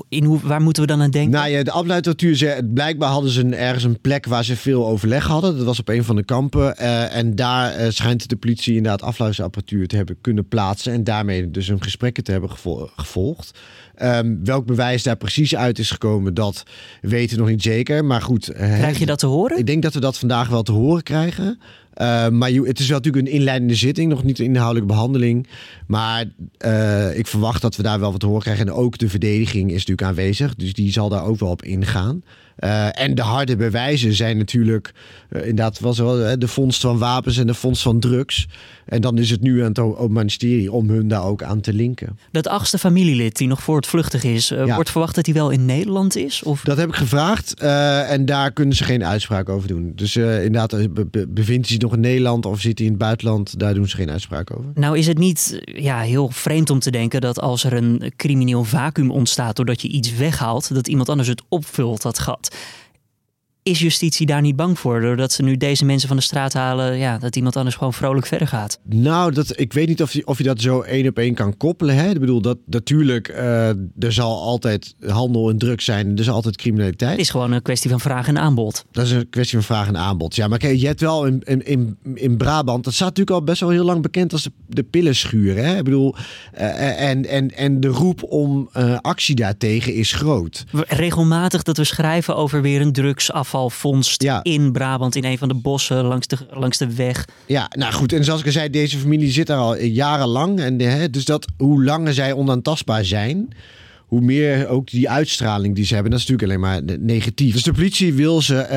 In 0.09 0.23
hoe, 0.23 0.39
waar 0.43 0.61
moeten 0.61 0.81
we 0.81 0.87
dan 0.87 1.01
aan 1.01 1.11
denken? 1.11 1.31
Nou 1.31 1.49
ja, 1.49 1.63
de 1.63 1.71
afluisterapparatuur, 1.71 2.63
blijkbaar 2.73 3.09
hadden 3.09 3.31
ze 3.31 3.41
een, 3.41 3.55
ergens 3.55 3.83
een 3.83 4.01
plek 4.01 4.25
waar 4.25 4.45
ze 4.45 4.55
veel 4.55 4.87
overleg 4.87 5.27
hadden. 5.27 5.57
Dat 5.57 5.65
was 5.65 5.79
op 5.79 5.89
een 5.89 6.03
van 6.03 6.15
de 6.15 6.23
kampen. 6.23 6.77
en 7.11 7.35
daar 7.35 7.93
schijnt 7.93 8.29
de 8.29 8.35
politie 8.35 8.75
inderdaad 8.75 9.01
afluisterapparatuur 9.01 9.87
te 9.87 9.95
hebben 9.95 10.17
kunnen 10.21 10.47
plaatsen. 10.47 10.93
En 10.93 11.03
daarmee 11.03 11.51
dus 11.51 11.67
een 11.67 11.83
gesprek 11.83 12.21
te 12.21 12.31
hebben 12.31 12.49
gevolgd. 12.95 13.59
Um, 14.01 14.39
welk 14.43 14.65
bewijs 14.65 15.03
daar 15.03 15.15
precies 15.15 15.55
uit 15.55 15.79
is 15.79 15.91
gekomen, 15.91 16.33
dat 16.33 16.63
weten 17.01 17.35
we 17.35 17.41
nog 17.41 17.51
niet 17.51 17.61
zeker. 17.61 18.05
Maar 18.05 18.21
goed. 18.21 18.51
Krijg 18.53 18.99
je 18.99 19.05
dat 19.05 19.19
te 19.19 19.25
horen? 19.25 19.57
Ik 19.57 19.65
denk 19.65 19.83
dat 19.83 19.93
we 19.93 19.99
dat 19.99 20.17
vandaag 20.17 20.49
wel 20.49 20.63
te 20.63 20.71
horen 20.71 21.03
krijgen. 21.03 21.59
Uh, 22.01 22.29
maar 22.29 22.51
je, 22.51 22.61
het 22.61 22.79
is 22.79 22.87
wel 22.87 22.97
natuurlijk 22.97 23.27
een 23.27 23.33
inleidende 23.33 23.75
zitting, 23.75 24.09
nog 24.09 24.23
niet 24.23 24.39
een 24.39 24.45
inhoudelijke 24.45 24.93
behandeling. 24.93 25.47
Maar 25.87 26.25
uh, 26.65 27.17
ik 27.17 27.27
verwacht 27.27 27.61
dat 27.61 27.75
we 27.75 27.83
daar 27.83 27.99
wel 27.99 28.11
wat 28.11 28.19
te 28.19 28.25
horen 28.25 28.41
krijgen. 28.41 28.67
En 28.67 28.73
ook 28.73 28.97
de 28.97 29.09
verdediging 29.09 29.69
is 29.69 29.85
natuurlijk 29.85 30.07
aanwezig, 30.07 30.55
dus 30.55 30.73
die 30.73 30.91
zal 30.91 31.09
daar 31.09 31.25
ook 31.25 31.39
wel 31.39 31.49
op 31.49 31.63
ingaan. 31.63 32.23
Uh, 32.59 32.99
en 32.99 33.15
de 33.15 33.21
harde 33.21 33.55
bewijzen 33.55 34.13
zijn 34.13 34.37
natuurlijk 34.37 34.93
inderdaad 35.29 35.79
was 35.79 35.97
wel 35.97 36.39
de 36.39 36.47
vondst 36.47 36.81
van 36.81 36.97
wapens 36.97 37.37
en 37.37 37.47
de 37.47 37.53
vondst 37.53 37.81
van 37.81 37.99
drugs. 37.99 38.47
En 38.85 39.01
dan 39.01 39.17
is 39.17 39.29
het 39.29 39.41
nu 39.41 39.61
aan 39.61 39.67
het 39.67 39.79
Openbaar 39.79 40.09
Ministerie 40.09 40.71
om 40.71 40.89
hun 40.89 41.07
daar 41.07 41.23
ook 41.23 41.43
aan 41.43 41.61
te 41.61 41.73
linken. 41.73 42.19
Dat 42.31 42.47
achtste 42.47 42.77
familielid 42.77 43.37
die 43.37 43.47
nog 43.47 43.63
voor 43.63 43.75
het 43.75 43.87
vluchtig 43.87 44.23
is, 44.23 44.47
ja. 44.47 44.75
wordt 44.75 44.89
verwacht 44.89 45.15
dat 45.15 45.25
hij 45.25 45.35
wel 45.35 45.49
in 45.49 45.65
Nederland 45.65 46.15
is? 46.15 46.43
Of? 46.43 46.61
Dat 46.61 46.77
heb 46.77 46.89
ik 46.89 46.95
gevraagd 46.95 47.53
en 48.09 48.25
daar 48.25 48.51
kunnen 48.51 48.75
ze 48.75 48.83
geen 48.83 49.05
uitspraak 49.05 49.49
over 49.49 49.67
doen. 49.67 49.91
Dus 49.95 50.15
inderdaad, 50.15 50.93
be 51.11 51.27
bevindt 51.27 51.69
hij 51.69 51.77
nog 51.85 51.93
in 51.93 51.99
Nederland 51.99 52.45
of 52.45 52.59
zit 52.59 52.77
hij 52.77 52.87
in 52.87 52.93
het 52.93 53.01
buitenland, 53.01 53.59
daar 53.59 53.73
doen 53.73 53.87
ze 53.87 53.95
geen 53.95 54.09
uitspraak 54.09 54.57
over. 54.57 54.71
Nou 54.73 54.97
is 54.97 55.07
het 55.07 55.17
niet 55.17 55.59
ja, 55.65 55.99
heel 55.99 56.29
vreemd 56.29 56.69
om 56.69 56.79
te 56.79 56.91
denken 56.91 57.21
dat 57.21 57.39
als 57.39 57.63
er 57.63 57.73
een 57.73 58.13
crimineel 58.15 58.63
vacuüm 58.63 59.11
ontstaat 59.11 59.55
doordat 59.55 59.81
je 59.81 59.87
iets 59.87 60.15
weghaalt, 60.15 60.73
dat 60.73 60.87
iemand 60.87 61.09
anders 61.09 61.27
het 61.27 61.41
opvult, 61.49 62.01
dat 62.01 62.19
gat. 62.19 62.55
Is 63.69 63.79
justitie 63.79 64.25
daar 64.25 64.41
niet 64.41 64.55
bang 64.55 64.79
voor? 64.79 65.01
Doordat 65.01 65.31
ze 65.31 65.43
nu 65.43 65.57
deze 65.57 65.85
mensen 65.85 66.07
van 66.07 66.17
de 66.17 66.23
straat 66.23 66.53
halen, 66.53 66.97
ja, 66.97 67.17
dat 67.17 67.35
iemand 67.35 67.55
anders 67.55 67.75
gewoon 67.75 67.93
vrolijk 67.93 68.25
verder 68.25 68.47
gaat? 68.47 68.79
Nou, 68.83 69.31
dat, 69.31 69.59
ik 69.59 69.73
weet 69.73 69.87
niet 69.87 70.01
of 70.01 70.13
je, 70.13 70.27
of 70.27 70.37
je 70.37 70.43
dat 70.43 70.61
zo 70.61 70.81
één 70.81 71.07
op 71.07 71.17
één 71.17 71.33
kan 71.33 71.57
koppelen. 71.57 71.95
Hè? 71.95 72.09
Ik 72.09 72.19
bedoel, 72.19 72.41
dat 72.41 72.57
natuurlijk, 72.65 73.29
uh, 73.29 73.67
er 73.99 74.13
zal 74.13 74.41
altijd 74.41 74.95
handel 75.07 75.49
en 75.49 75.57
drugs 75.57 75.85
zijn. 75.85 76.11
Er 76.11 76.19
is 76.19 76.29
altijd 76.29 76.57
criminaliteit. 76.57 77.11
Het 77.11 77.19
is 77.19 77.29
gewoon 77.29 77.51
een 77.51 77.61
kwestie 77.61 77.89
van 77.89 77.99
vraag 77.99 78.27
en 78.27 78.37
aanbod. 78.37 78.85
Dat 78.91 79.05
is 79.05 79.11
een 79.11 79.29
kwestie 79.29 79.57
van 79.57 79.75
vraag 79.75 79.87
en 79.87 79.97
aanbod. 79.97 80.35
Ja, 80.35 80.47
maar 80.47 80.57
kijk, 80.57 80.79
je 80.79 80.87
hebt 80.87 81.01
wel 81.01 81.25
in, 81.25 81.41
in, 81.43 81.97
in 82.13 82.37
Brabant, 82.37 82.83
dat 82.83 82.93
staat 82.93 83.07
natuurlijk 83.07 83.37
al 83.37 83.43
best 83.43 83.59
wel 83.59 83.69
heel 83.69 83.85
lang 83.85 84.01
bekend 84.01 84.33
als 84.33 84.43
de, 84.43 84.51
de 84.67 84.83
pillenschuur. 84.83 85.55
Hè? 85.55 85.77
Ik 85.77 85.83
bedoel, 85.83 86.15
uh, 86.57 87.09
en, 87.09 87.25
en, 87.25 87.51
en 87.51 87.79
de 87.79 87.87
roep 87.87 88.23
om 88.23 88.69
uh, 88.77 88.97
actie 89.01 89.35
daartegen 89.35 89.93
is 89.93 90.11
groot. 90.11 90.65
Regelmatig 90.87 91.63
dat 91.63 91.77
we 91.77 91.83
schrijven 91.83 92.35
over 92.35 92.61
weer 92.61 92.81
een 92.81 92.91
drugsafval 92.91 93.53
vondst 93.69 94.21
ja. 94.21 94.43
in 94.43 94.71
Brabant 94.71 95.15
in 95.15 95.25
een 95.25 95.37
van 95.37 95.47
de 95.47 95.53
bossen 95.53 96.03
langs 96.03 96.27
de, 96.27 96.37
langs 96.49 96.77
de 96.77 96.95
weg. 96.95 97.27
Ja, 97.45 97.67
nou 97.69 97.93
goed. 97.93 98.13
En 98.13 98.23
zoals 98.23 98.39
ik 98.39 98.45
al 98.45 98.51
zei, 98.51 98.69
deze 98.69 98.97
familie 98.97 99.31
zit 99.31 99.47
daar 99.47 99.57
al 99.57 99.77
jarenlang. 99.77 100.59
En 100.59 100.79
hè, 100.79 101.09
dus 101.09 101.25
dat 101.25 101.45
hoe 101.57 101.83
langer 101.83 102.13
zij 102.13 102.33
onaantastbaar 102.33 103.05
zijn, 103.05 103.49
hoe 104.07 104.21
meer 104.21 104.67
ook 104.67 104.89
die 104.89 105.09
uitstraling 105.09 105.75
die 105.75 105.85
ze 105.85 105.93
hebben, 105.93 106.11
dat 106.11 106.19
is 106.19 106.27
natuurlijk 106.27 106.63
alleen 106.63 106.83
maar 106.85 106.97
negatief. 106.99 107.53
Dus 107.53 107.63
de 107.63 107.73
politie 107.73 108.13
wil 108.13 108.41
ze 108.41 108.67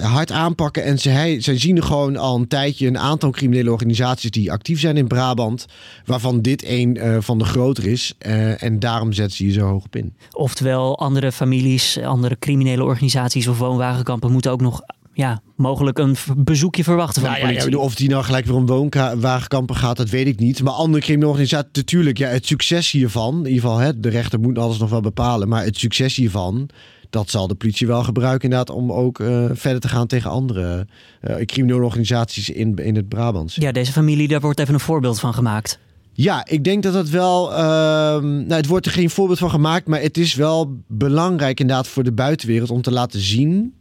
uh, 0.00 0.06
hard 0.06 0.32
aanpakken. 0.32 0.84
En 0.84 0.98
ze, 0.98 1.38
ze 1.40 1.58
zien 1.58 1.82
gewoon 1.82 2.16
al 2.16 2.36
een 2.36 2.48
tijdje 2.48 2.86
een 2.86 2.98
aantal 2.98 3.30
criminele 3.30 3.72
organisaties 3.72 4.30
die 4.30 4.52
actief 4.52 4.80
zijn 4.80 4.96
in 4.96 5.06
Brabant. 5.06 5.66
Waarvan 6.04 6.42
dit 6.42 6.64
een 6.66 6.96
uh, 6.96 7.16
van 7.20 7.38
de 7.38 7.44
grotere 7.44 7.90
is. 7.90 8.14
Uh, 8.26 8.62
en 8.62 8.78
daarom 8.78 9.12
zetten 9.12 9.36
ze 9.36 9.44
hier 9.44 9.52
zo 9.52 9.66
hoog 9.66 9.84
op 9.84 9.96
in. 9.96 10.14
Oftewel, 10.32 10.98
andere 10.98 11.32
families, 11.32 11.98
andere 11.98 12.36
criminele 12.38 12.84
organisaties 12.84 13.48
of 13.48 13.58
woonwagenkampen 13.58 14.32
moeten 14.32 14.50
ook 14.50 14.60
nog 14.60 14.82
ja, 15.18 15.40
mogelijk 15.56 15.98
een 15.98 16.16
bezoekje 16.36 16.84
verwachten 16.84 17.22
van 17.22 17.30
nou, 17.30 17.42
de 17.42 17.48
politie. 17.48 17.70
Ja, 17.70 17.78
of 17.78 17.94
die 17.94 18.08
nou 18.08 18.24
gelijk 18.24 18.46
weer 18.46 18.56
een 18.56 18.66
woonwagenkampen 18.66 19.76
gaat, 19.76 19.96
dat 19.96 20.08
weet 20.08 20.26
ik 20.26 20.38
niet. 20.38 20.62
Maar 20.62 20.72
andere 20.72 21.02
criminele 21.02 21.30
organisaties, 21.30 21.72
natuurlijk, 21.72 22.18
ja, 22.18 22.28
het 22.28 22.46
succes 22.46 22.90
hiervan, 22.90 23.34
in 23.38 23.46
ieder 23.46 23.60
geval, 23.60 23.78
hè, 23.78 24.00
de 24.00 24.08
rechter 24.08 24.40
moet 24.40 24.58
alles 24.58 24.78
nog 24.78 24.90
wel 24.90 25.00
bepalen, 25.00 25.48
maar 25.48 25.64
het 25.64 25.78
succes 25.78 26.16
hiervan, 26.16 26.68
dat 27.10 27.30
zal 27.30 27.48
de 27.48 27.54
politie 27.54 27.86
wel 27.86 28.04
gebruiken 28.04 28.50
inderdaad 28.50 28.76
om 28.76 28.92
ook 28.92 29.18
uh, 29.18 29.44
verder 29.52 29.80
te 29.80 29.88
gaan 29.88 30.06
tegen 30.06 30.30
andere 30.30 30.86
uh, 31.22 31.36
criminele 31.36 31.84
organisaties 31.84 32.50
in, 32.50 32.76
in 32.76 32.96
het 32.96 33.08
Brabants. 33.08 33.54
Ja, 33.54 33.72
deze 33.72 33.92
familie, 33.92 34.28
daar 34.28 34.40
wordt 34.40 34.58
even 34.60 34.74
een 34.74 34.80
voorbeeld 34.80 35.20
van 35.20 35.34
gemaakt. 35.34 35.78
Ja, 36.12 36.46
ik 36.46 36.64
denk 36.64 36.82
dat 36.82 36.94
het 36.94 37.10
wel. 37.10 37.50
Uh, 37.52 37.58
nou, 37.58 38.52
het 38.52 38.66
wordt 38.66 38.86
er 38.86 38.92
geen 38.92 39.10
voorbeeld 39.10 39.38
van 39.38 39.50
gemaakt, 39.50 39.86
maar 39.86 40.00
het 40.00 40.18
is 40.18 40.34
wel 40.34 40.82
belangrijk 40.86 41.60
inderdaad 41.60 41.88
voor 41.88 42.04
de 42.04 42.12
buitenwereld 42.12 42.70
om 42.70 42.82
te 42.82 42.92
laten 42.92 43.20
zien 43.20 43.74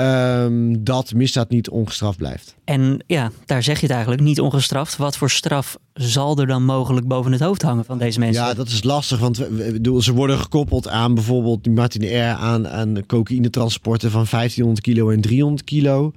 ehm, 0.00 0.76
dat 0.80 1.14
misdaad 1.14 1.50
niet 1.50 1.70
ongestraft 1.70 2.16
blijft. 2.18 2.54
En 2.64 3.04
ja, 3.06 3.30
daar 3.46 3.62
zeg 3.62 3.76
je 3.76 3.82
het 3.86 3.90
eigenlijk, 3.94 4.22
niet 4.22 4.40
ongestraft. 4.40 4.96
Wat 4.96 5.16
voor 5.16 5.30
straf 5.30 5.76
zal 5.94 6.38
er 6.38 6.46
dan 6.46 6.64
mogelijk 6.64 7.06
boven 7.08 7.32
het 7.32 7.40
hoofd 7.40 7.62
hangen 7.62 7.84
van 7.84 7.98
deze 7.98 8.18
mensen? 8.18 8.42
Ja, 8.44 8.54
dat 8.54 8.68
is 8.68 8.82
lastig, 8.82 9.18
want 9.18 9.36
we- 9.36 9.50
we- 9.50 9.78
we- 9.92 10.02
ze 10.02 10.12
worden 10.12 10.38
gekoppeld 10.38 10.88
aan 10.88 11.14
bijvoorbeeld 11.14 11.66
Martin 11.66 12.18
R. 12.18 12.36
aan, 12.36 12.68
aan 12.68 13.06
cocaïnetransporten 13.06 14.10
van 14.10 14.26
1500 14.26 14.80
kilo 14.86 15.10
en 15.10 15.20
300 15.20 15.64
kilo. 15.64 16.12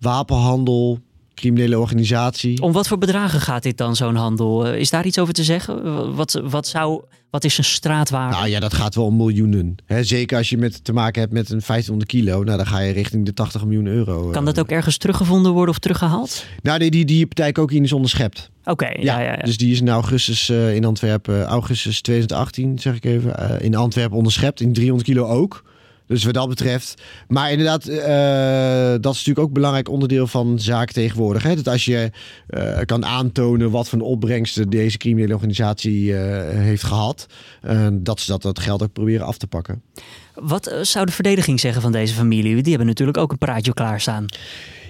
Wapenhandel, 0.00 0.98
criminele 1.36 1.78
organisatie. 1.78 2.62
Om 2.62 2.72
wat 2.72 2.88
voor 2.88 2.98
bedragen 2.98 3.40
gaat 3.40 3.62
dit 3.62 3.76
dan, 3.76 3.96
zo'n 3.96 4.14
handel? 4.14 4.66
Eh, 4.66 4.80
Is 4.80 4.90
daar 4.90 5.06
iets 5.06 5.18
over 5.18 5.34
te 5.34 5.44
zeggen? 5.44 6.14
Wat, 6.14 6.40
wat, 6.44 6.66
zou, 6.66 7.02
wat 7.30 7.44
is 7.44 7.58
een 7.58 7.64
straatwaarde? 7.64 8.36
Nou 8.36 8.48
ja, 8.48 8.60
dat 8.60 8.74
gaat 8.74 8.94
wel 8.94 9.04
om 9.04 9.16
miljoenen. 9.16 9.76
Zeker 10.00 10.36
als 10.36 10.48
je 10.48 10.56
met, 10.56 10.84
te 10.84 10.92
maken 10.92 11.20
hebt 11.20 11.32
met 11.32 11.50
een 11.50 11.62
1500 11.66 12.10
kilo. 12.10 12.44
Nou, 12.44 12.56
dan 12.56 12.66
ga 12.66 12.78
je 12.78 12.92
richting 12.92 13.24
de 13.26 13.32
80 13.32 13.64
miljoen 13.64 13.86
euro. 13.86 14.30
kan 14.30 14.40
eh. 14.40 14.54
dat 14.54 14.58
ook 14.60 14.70
ergens 14.70 14.96
teruggevonden 14.96 15.52
worden 15.52 15.74
of 15.74 15.80
teruggehaald? 15.80 16.44
Nou, 16.62 16.78
nee, 16.78 16.90
die, 16.90 17.04
die 17.04 17.26
partij 17.26 17.52
cocaïne 17.52 17.84
is 17.84 17.92
onderschept. 17.92 18.50
Oké, 18.64 18.86
ja, 18.86 19.20
ja, 19.20 19.32
ja. 19.32 19.36
Dus 19.36 19.56
die 19.56 19.72
is 19.72 19.80
in 19.80 19.88
augustus 19.88 20.48
eh, 20.48 20.74
in 20.74 20.84
Antwerpen, 20.84 21.44
augustus 21.44 22.00
2018 22.00 22.78
zeg 22.78 22.94
ik 22.94 23.04
even, 23.04 23.60
in 23.60 23.74
Antwerpen 23.74 24.16
onderschept. 24.16 24.60
In 24.60 24.72
300 24.72 25.08
kilo 25.08 25.26
ook. 25.26 25.64
Dus 26.06 26.24
wat 26.24 26.34
dat 26.34 26.48
betreft. 26.48 27.02
Maar 27.28 27.50
inderdaad, 27.50 27.86
eh, 27.86 28.90
dat 29.00 29.12
is 29.12 29.18
natuurlijk 29.18 29.38
ook 29.38 29.46
een 29.46 29.52
belangrijk 29.52 29.88
onderdeel 29.88 30.26
van 30.26 30.58
zaak 30.58 30.92
tegenwoordig. 30.92 31.42
Hè? 31.42 31.54
Dat 31.54 31.68
als 31.68 31.84
je 31.84 32.10
eh, 32.46 32.78
kan 32.84 33.04
aantonen 33.04 33.70
wat 33.70 33.88
voor 33.88 34.00
opbrengsten 34.00 34.70
deze 34.70 34.98
criminele 34.98 35.34
organisatie 35.34 36.16
eh, 36.16 36.58
heeft 36.58 36.82
gehad, 36.82 37.26
eh, 37.62 37.86
dat 37.92 38.20
ze 38.20 38.30
dat, 38.30 38.42
dat 38.42 38.58
geld 38.58 38.82
ook 38.82 38.92
proberen 38.92 39.26
af 39.26 39.38
te 39.38 39.46
pakken. 39.46 39.82
Wat 40.34 40.74
zou 40.82 41.06
de 41.06 41.12
verdediging 41.12 41.60
zeggen 41.60 41.82
van 41.82 41.92
deze 41.92 42.14
familie? 42.14 42.54
Die 42.54 42.68
hebben 42.68 42.86
natuurlijk 42.86 43.18
ook 43.18 43.32
een 43.32 43.38
praatje 43.38 43.74
klaarstaan. 43.74 44.26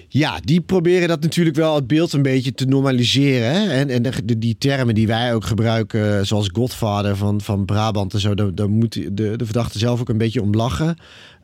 Ja, 0.09 0.39
die 0.43 0.61
proberen 0.61 1.07
dat 1.07 1.21
natuurlijk 1.21 1.55
wel 1.55 1.75
het 1.75 1.87
beeld 1.87 2.13
een 2.13 2.21
beetje 2.21 2.53
te 2.53 2.65
normaliseren. 2.65 3.51
Hè? 3.51 3.71
En, 3.71 3.89
en 3.89 4.13
de, 4.25 4.37
die 4.37 4.57
termen 4.57 4.95
die 4.95 5.07
wij 5.07 5.33
ook 5.33 5.45
gebruiken, 5.45 6.27
zoals 6.27 6.49
Godfather 6.53 7.15
van, 7.15 7.41
van 7.41 7.65
Brabant 7.65 8.13
en 8.13 8.19
zo, 8.19 8.35
daar, 8.35 8.55
daar 8.55 8.69
moet 8.69 8.93
de, 8.93 9.35
de 9.35 9.45
verdachte 9.45 9.79
zelf 9.79 9.99
ook 9.99 10.09
een 10.09 10.17
beetje 10.17 10.41
om 10.41 10.53
lachen. 10.53 10.97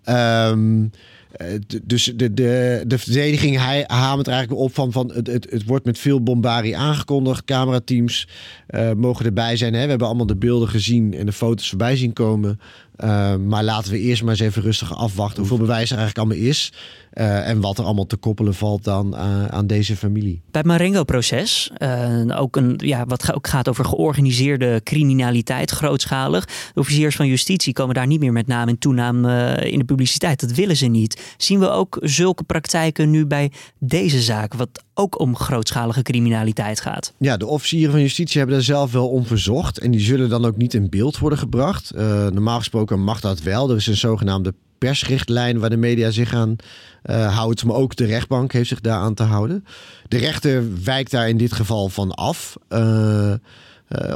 Ehm, 0.04 0.86
eh, 1.34 1.48
dus 1.84 2.14
de, 2.16 2.34
de, 2.34 2.84
de 2.88 2.98
verdediging 2.98 3.58
hamert 3.88 4.28
er 4.28 4.34
eigenlijk 4.34 4.62
op 4.62 4.74
van, 4.74 4.92
van 4.92 5.12
het, 5.14 5.28
het, 5.28 5.48
het 5.50 5.66
wordt 5.66 5.86
met 5.86 6.00
veel 6.00 6.24
bombarie 6.24 6.78
aangekondigd. 6.78 7.46
Camerateams 7.46 8.28
eh, 8.68 8.92
mogen 8.92 9.26
erbij 9.26 9.58
zijn. 9.58 9.74
Hè? 9.74 9.84
We 9.84 9.90
hebben 9.90 10.08
allemaal 10.08 10.26
de 10.26 10.36
beelden 10.36 10.70
gezien 10.70 11.14
en 11.14 11.26
de 11.26 11.32
foto's 11.32 11.70
voorbij 11.70 11.96
zien 11.96 12.14
komen. 12.14 12.60
Eh, 12.96 13.36
maar 13.36 13.64
laten 13.64 13.92
we 13.92 14.00
eerst 14.00 14.22
maar 14.22 14.32
eens 14.32 14.40
even 14.40 14.62
rustig 14.62 14.96
afwachten 14.98 15.40
hoeveel 15.40 15.58
bewijs 15.58 15.92
er 15.92 15.98
eigenlijk 15.98 16.18
allemaal 16.28 16.48
is. 16.50 16.74
eh, 17.14 17.50
en 17.50 17.62
wat 17.62 17.78
er 17.78 17.84
allemaal 17.86 18.06
te 18.06 18.16
koppelen 18.16 18.54
valt 18.54 18.84
dan 18.84 19.16
aan- 19.16 19.52
aan 19.52 19.68
deze 19.68 19.96
familie. 19.96 20.42
Bij 20.52 20.62
het 20.62 20.66
Marengo-proces, 20.66 21.72
eh, 21.78 22.26
ook 22.36 22.56
een, 22.56 22.74
ja, 22.84 23.06
wat 23.06 23.34
ook 23.34 23.48
gaat 23.48 23.70
over 23.70 23.86
georganiseerde 23.86 24.82
criminaliteit, 24.84 25.72
grootschalig. 25.72 26.46
De 26.46 26.80
officiers 26.80 27.16
van 27.16 27.28
justitie 27.28 27.74
komen 27.74 27.96
daar 27.96 28.08
niet 28.08 28.20
meer 28.20 28.32
met 28.32 28.48
naam 28.48 28.68
en 28.68 28.78
toenaam 28.78 29.26
eh, 29.26 29.72
in 29.72 29.80
de 29.80 29.86
publiciteit. 29.86 30.40
Dat 30.40 30.52
willen 30.52 30.78
ze 30.78 30.86
niet. 30.86 31.34
Zien 31.38 31.60
we 31.60 31.70
ook 31.70 31.98
zulke 32.02 32.44
praktijken 32.44 33.10
nu 33.10 33.26
bij 33.26 33.52
deze 33.80 34.22
zaak, 34.22 34.54
wat 34.54 34.84
ook 34.94 35.20
om 35.20 35.36
grootschalige 35.36 36.02
criminaliteit 36.02 36.80
gaat? 36.80 37.14
Ja, 37.18 37.38
de 37.38 37.46
officieren 37.46 37.92
van 37.92 38.02
justitie 38.02 38.38
hebben 38.38 38.56
daar 38.56 38.66
zelf 38.66 38.92
wel 38.92 39.10
om 39.10 39.26
verzocht. 39.26 39.78
En 39.80 39.92
die 39.92 40.00
zullen 40.02 40.30
dan 40.30 40.46
ook 40.46 40.58
niet 40.58 40.74
in 40.74 40.90
beeld 40.90 41.18
worden 41.18 41.40
gebracht. 41.40 41.92
Eh, 41.92 42.28
normaal 42.28 42.58
gesproken 42.58 43.00
mag 43.04 43.20
dat 43.20 43.42
wel. 43.42 43.70
Er 43.70 43.76
is 43.76 43.88
een 43.88 43.98
zogenaamde 43.98 44.54
persrichtlijn 44.78 45.60
waar 45.60 45.70
de 45.70 45.78
media 45.78 46.12
zich 46.12 46.34
aan 46.34 46.56
eh, 47.02 47.36
houdt. 47.38 47.66
Maar 47.66 47.76
ook 47.76 47.96
de 47.96 48.06
rechtbank 48.06 48.52
heeft 48.54 48.70
zich 48.70 48.82
daar 48.82 49.00
aan 49.00 49.14
te 49.14 49.24
houden. 49.24 49.66
De 50.08 50.18
rechter 50.18 50.84
wijkt 50.84 51.12
daar 51.12 51.30
in 51.30 51.38
dit 51.38 51.54
geval 51.54 51.90
van 51.90 52.12
af. 52.12 52.58
eh, 52.68 53.34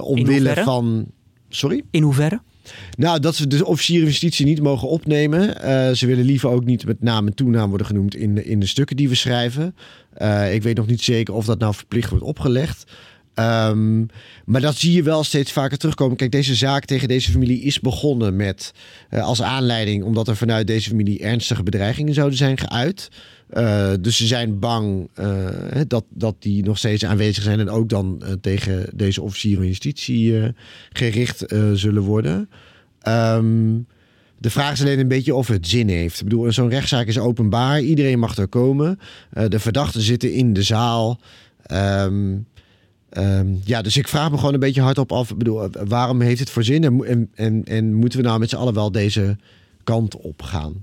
omwille 0.01 0.53
van. 0.63 1.05
Sorry? 1.49 1.83
In 1.91 2.03
hoeverre? 2.03 2.41
Nou, 2.97 3.19
dat 3.19 3.35
ze 3.35 3.47
de 3.47 3.65
officieren 3.65 4.07
justitie 4.07 4.45
niet 4.45 4.61
mogen 4.61 4.87
opnemen. 4.87 5.61
Eh, 5.61 5.91
ze 5.91 6.05
willen 6.05 6.25
liever 6.25 6.49
ook 6.49 6.65
niet 6.65 6.85
met 6.85 7.01
naam 7.01 7.27
en 7.27 7.33
toenaam 7.33 7.69
worden 7.69 7.87
genoemd 7.87 8.15
in 8.15 8.35
de, 8.35 8.45
in 8.45 8.59
de 8.59 8.65
stukken 8.65 8.95
die 8.95 9.09
we 9.09 9.15
schrijven. 9.15 9.75
Eh, 10.13 10.53
ik 10.53 10.63
weet 10.63 10.77
nog 10.77 10.87
niet 10.87 11.01
zeker 11.01 11.33
of 11.33 11.45
dat 11.45 11.59
nou 11.59 11.73
verplicht 11.73 12.09
wordt 12.09 12.25
opgelegd. 12.25 12.85
Ehm, 13.37 14.05
maar 14.45 14.61
dat 14.61 14.75
zie 14.75 14.93
je 14.93 15.03
wel 15.03 15.23
steeds 15.23 15.51
vaker 15.51 15.77
terugkomen. 15.77 16.17
Kijk, 16.17 16.31
deze 16.31 16.55
zaak 16.55 16.85
tegen 16.85 17.07
deze 17.07 17.31
familie 17.31 17.61
is 17.61 17.79
begonnen 17.79 18.35
met 18.35 18.73
eh, 19.09 19.23
als 19.23 19.41
aanleiding 19.41 20.03
omdat 20.03 20.27
er 20.27 20.35
vanuit 20.35 20.67
deze 20.67 20.89
familie 20.89 21.19
ernstige 21.19 21.63
bedreigingen 21.63 22.13
zouden 22.13 22.37
zijn 22.37 22.57
geuit. 22.57 23.09
Eh, 23.47 23.91
dus 24.01 24.17
ze 24.17 24.27
zijn 24.27 24.59
bang 24.59 25.09
eh, 25.13 25.49
dat, 25.87 26.03
dat 26.09 26.35
die 26.39 26.63
nog 26.63 26.77
steeds 26.77 27.05
aanwezig 27.05 27.43
zijn 27.43 27.59
en 27.59 27.69
ook 27.69 27.89
dan 27.89 28.21
eh, 28.21 28.31
tegen 28.41 28.89
deze 28.93 29.21
officieren 29.21 29.59
van 29.59 29.67
justitie 29.67 30.53
gericht 30.89 31.45
zullen 31.73 32.03
worden. 32.03 32.49
Ehm, 33.01 33.75
de 34.37 34.49
vraag 34.49 34.71
is 34.71 34.81
alleen 34.81 34.99
een 34.99 35.07
beetje 35.07 35.35
of 35.35 35.47
het 35.47 35.67
zin 35.67 35.89
heeft. 35.89 36.19
Ik 36.19 36.23
bedoel, 36.23 36.51
zo'n 36.51 36.69
rechtszaak 36.69 37.07
is 37.07 37.19
openbaar. 37.19 37.81
Iedereen 37.81 38.19
mag 38.19 38.37
er 38.37 38.47
komen. 38.47 38.99
De 39.47 39.59
verdachten 39.59 40.01
zitten 40.01 40.33
in 40.33 40.53
de 40.53 40.63
zaal. 40.63 41.19
Ehm, 41.63 42.37
ehm, 43.09 43.47
ja, 43.63 43.81
dus 43.81 43.97
ik 43.97 44.07
vraag 44.07 44.31
me 44.31 44.37
gewoon 44.37 44.53
een 44.53 44.59
beetje 44.59 44.81
hardop 44.81 45.11
af. 45.11 45.31
Ik 45.31 45.37
bedoel, 45.37 45.69
waarom 45.87 46.21
heeft 46.21 46.39
het 46.39 46.49
voor 46.49 46.63
zin? 46.63 46.83
En, 46.83 47.29
en, 47.35 47.63
en 47.63 47.93
moeten 47.93 48.19
we 48.19 48.25
nou 48.25 48.39
met 48.39 48.49
z'n 48.49 48.55
allen 48.55 48.73
wel 48.73 48.91
deze 48.91 49.37
kant? 49.87 50.15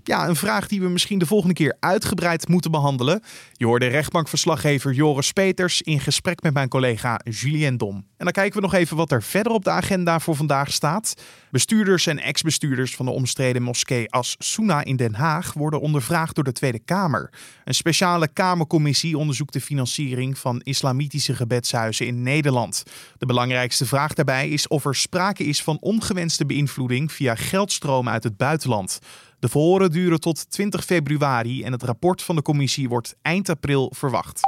Ja, 0.03 0.29
een 0.29 0.37
vraag 0.37 0.69
die 0.69 0.81
we 0.81 0.89
misschien 0.89 1.19
de 1.19 1.27
volgende 1.27 1.55
keer 1.55 1.77
uitgebreid 1.81 2.49
moeten 2.49 2.71
behandelen. 2.71 3.23
Je 3.53 3.67
hoorde 3.67 3.87
rechtbankverslaggever 3.87 4.93
Joris 4.93 5.33
Peters 5.33 5.83
in 5.83 6.01
gesprek 6.01 6.43
met 6.43 6.55
mijn 6.55 6.69
collega 6.69 7.21
Julien 7.31 7.77
Dom. 7.77 7.97
En 7.97 8.25
dan 8.25 8.33
kijken 8.33 8.57
we 8.57 8.67
nog 8.67 8.75
even 8.75 8.97
wat 8.97 9.13
er 9.13 9.23
verder 9.23 9.53
op 9.53 9.65
de 9.65 9.71
agenda 9.71 10.21
voor 10.21 10.37
vandaag 10.37 10.73
staat. 10.73 11.15
Bestuurders 11.51 12.07
en 12.07 12.19
ex-bestuurders 12.19 12.97
van 12.97 13.07
de 13.07 13.13
omstreden 13.13 13.63
moskee 13.63 14.11
As 14.11 14.37
Souna 14.39 14.85
in 14.85 14.97
Den 14.97 15.15
Haag 15.15 15.53
worden 15.53 15.81
ondervraagd 15.81 16.35
door 16.35 16.45
de 16.45 16.53
Tweede 16.53 16.79
Kamer. 16.79 17.33
Een 17.65 17.75
speciale 17.75 18.29
Kamercommissie 18.29 19.19
onderzoekt 19.19 19.53
de 19.53 19.61
financiering 19.61 20.39
van 20.39 20.61
islamitische 20.61 21.35
gebedshuizen 21.35 22.07
in 22.07 22.23
Nederland. 22.23 22.83
De 23.19 23.27
belangrijkste 23.27 23.87
vraag 23.87 24.15
daarbij 24.15 24.49
is 24.49 24.69
of 24.69 24.85
er 24.85 24.95
sprake 24.95 25.45
is 25.45 25.63
van 25.63 25.77
ongewenste 25.81 26.47
beïnvloeding 26.47 27.13
via 27.13 27.35
geldstromen 27.35 28.13
uit 28.13 28.25
het 28.25 28.37
buitenland. 28.37 28.94
De 29.39 29.49
verhoren 29.49 29.91
duren 29.91 30.21
tot 30.21 30.51
20 30.51 30.85
februari 30.85 31.63
en 31.63 31.73
het 31.73 31.83
rapport 31.83 32.23
van 32.23 32.37
de 32.37 32.43
commissie 32.43 32.89
wordt 32.89 33.17
eind 33.23 33.49
april 33.49 33.93
verwacht. 33.97 34.41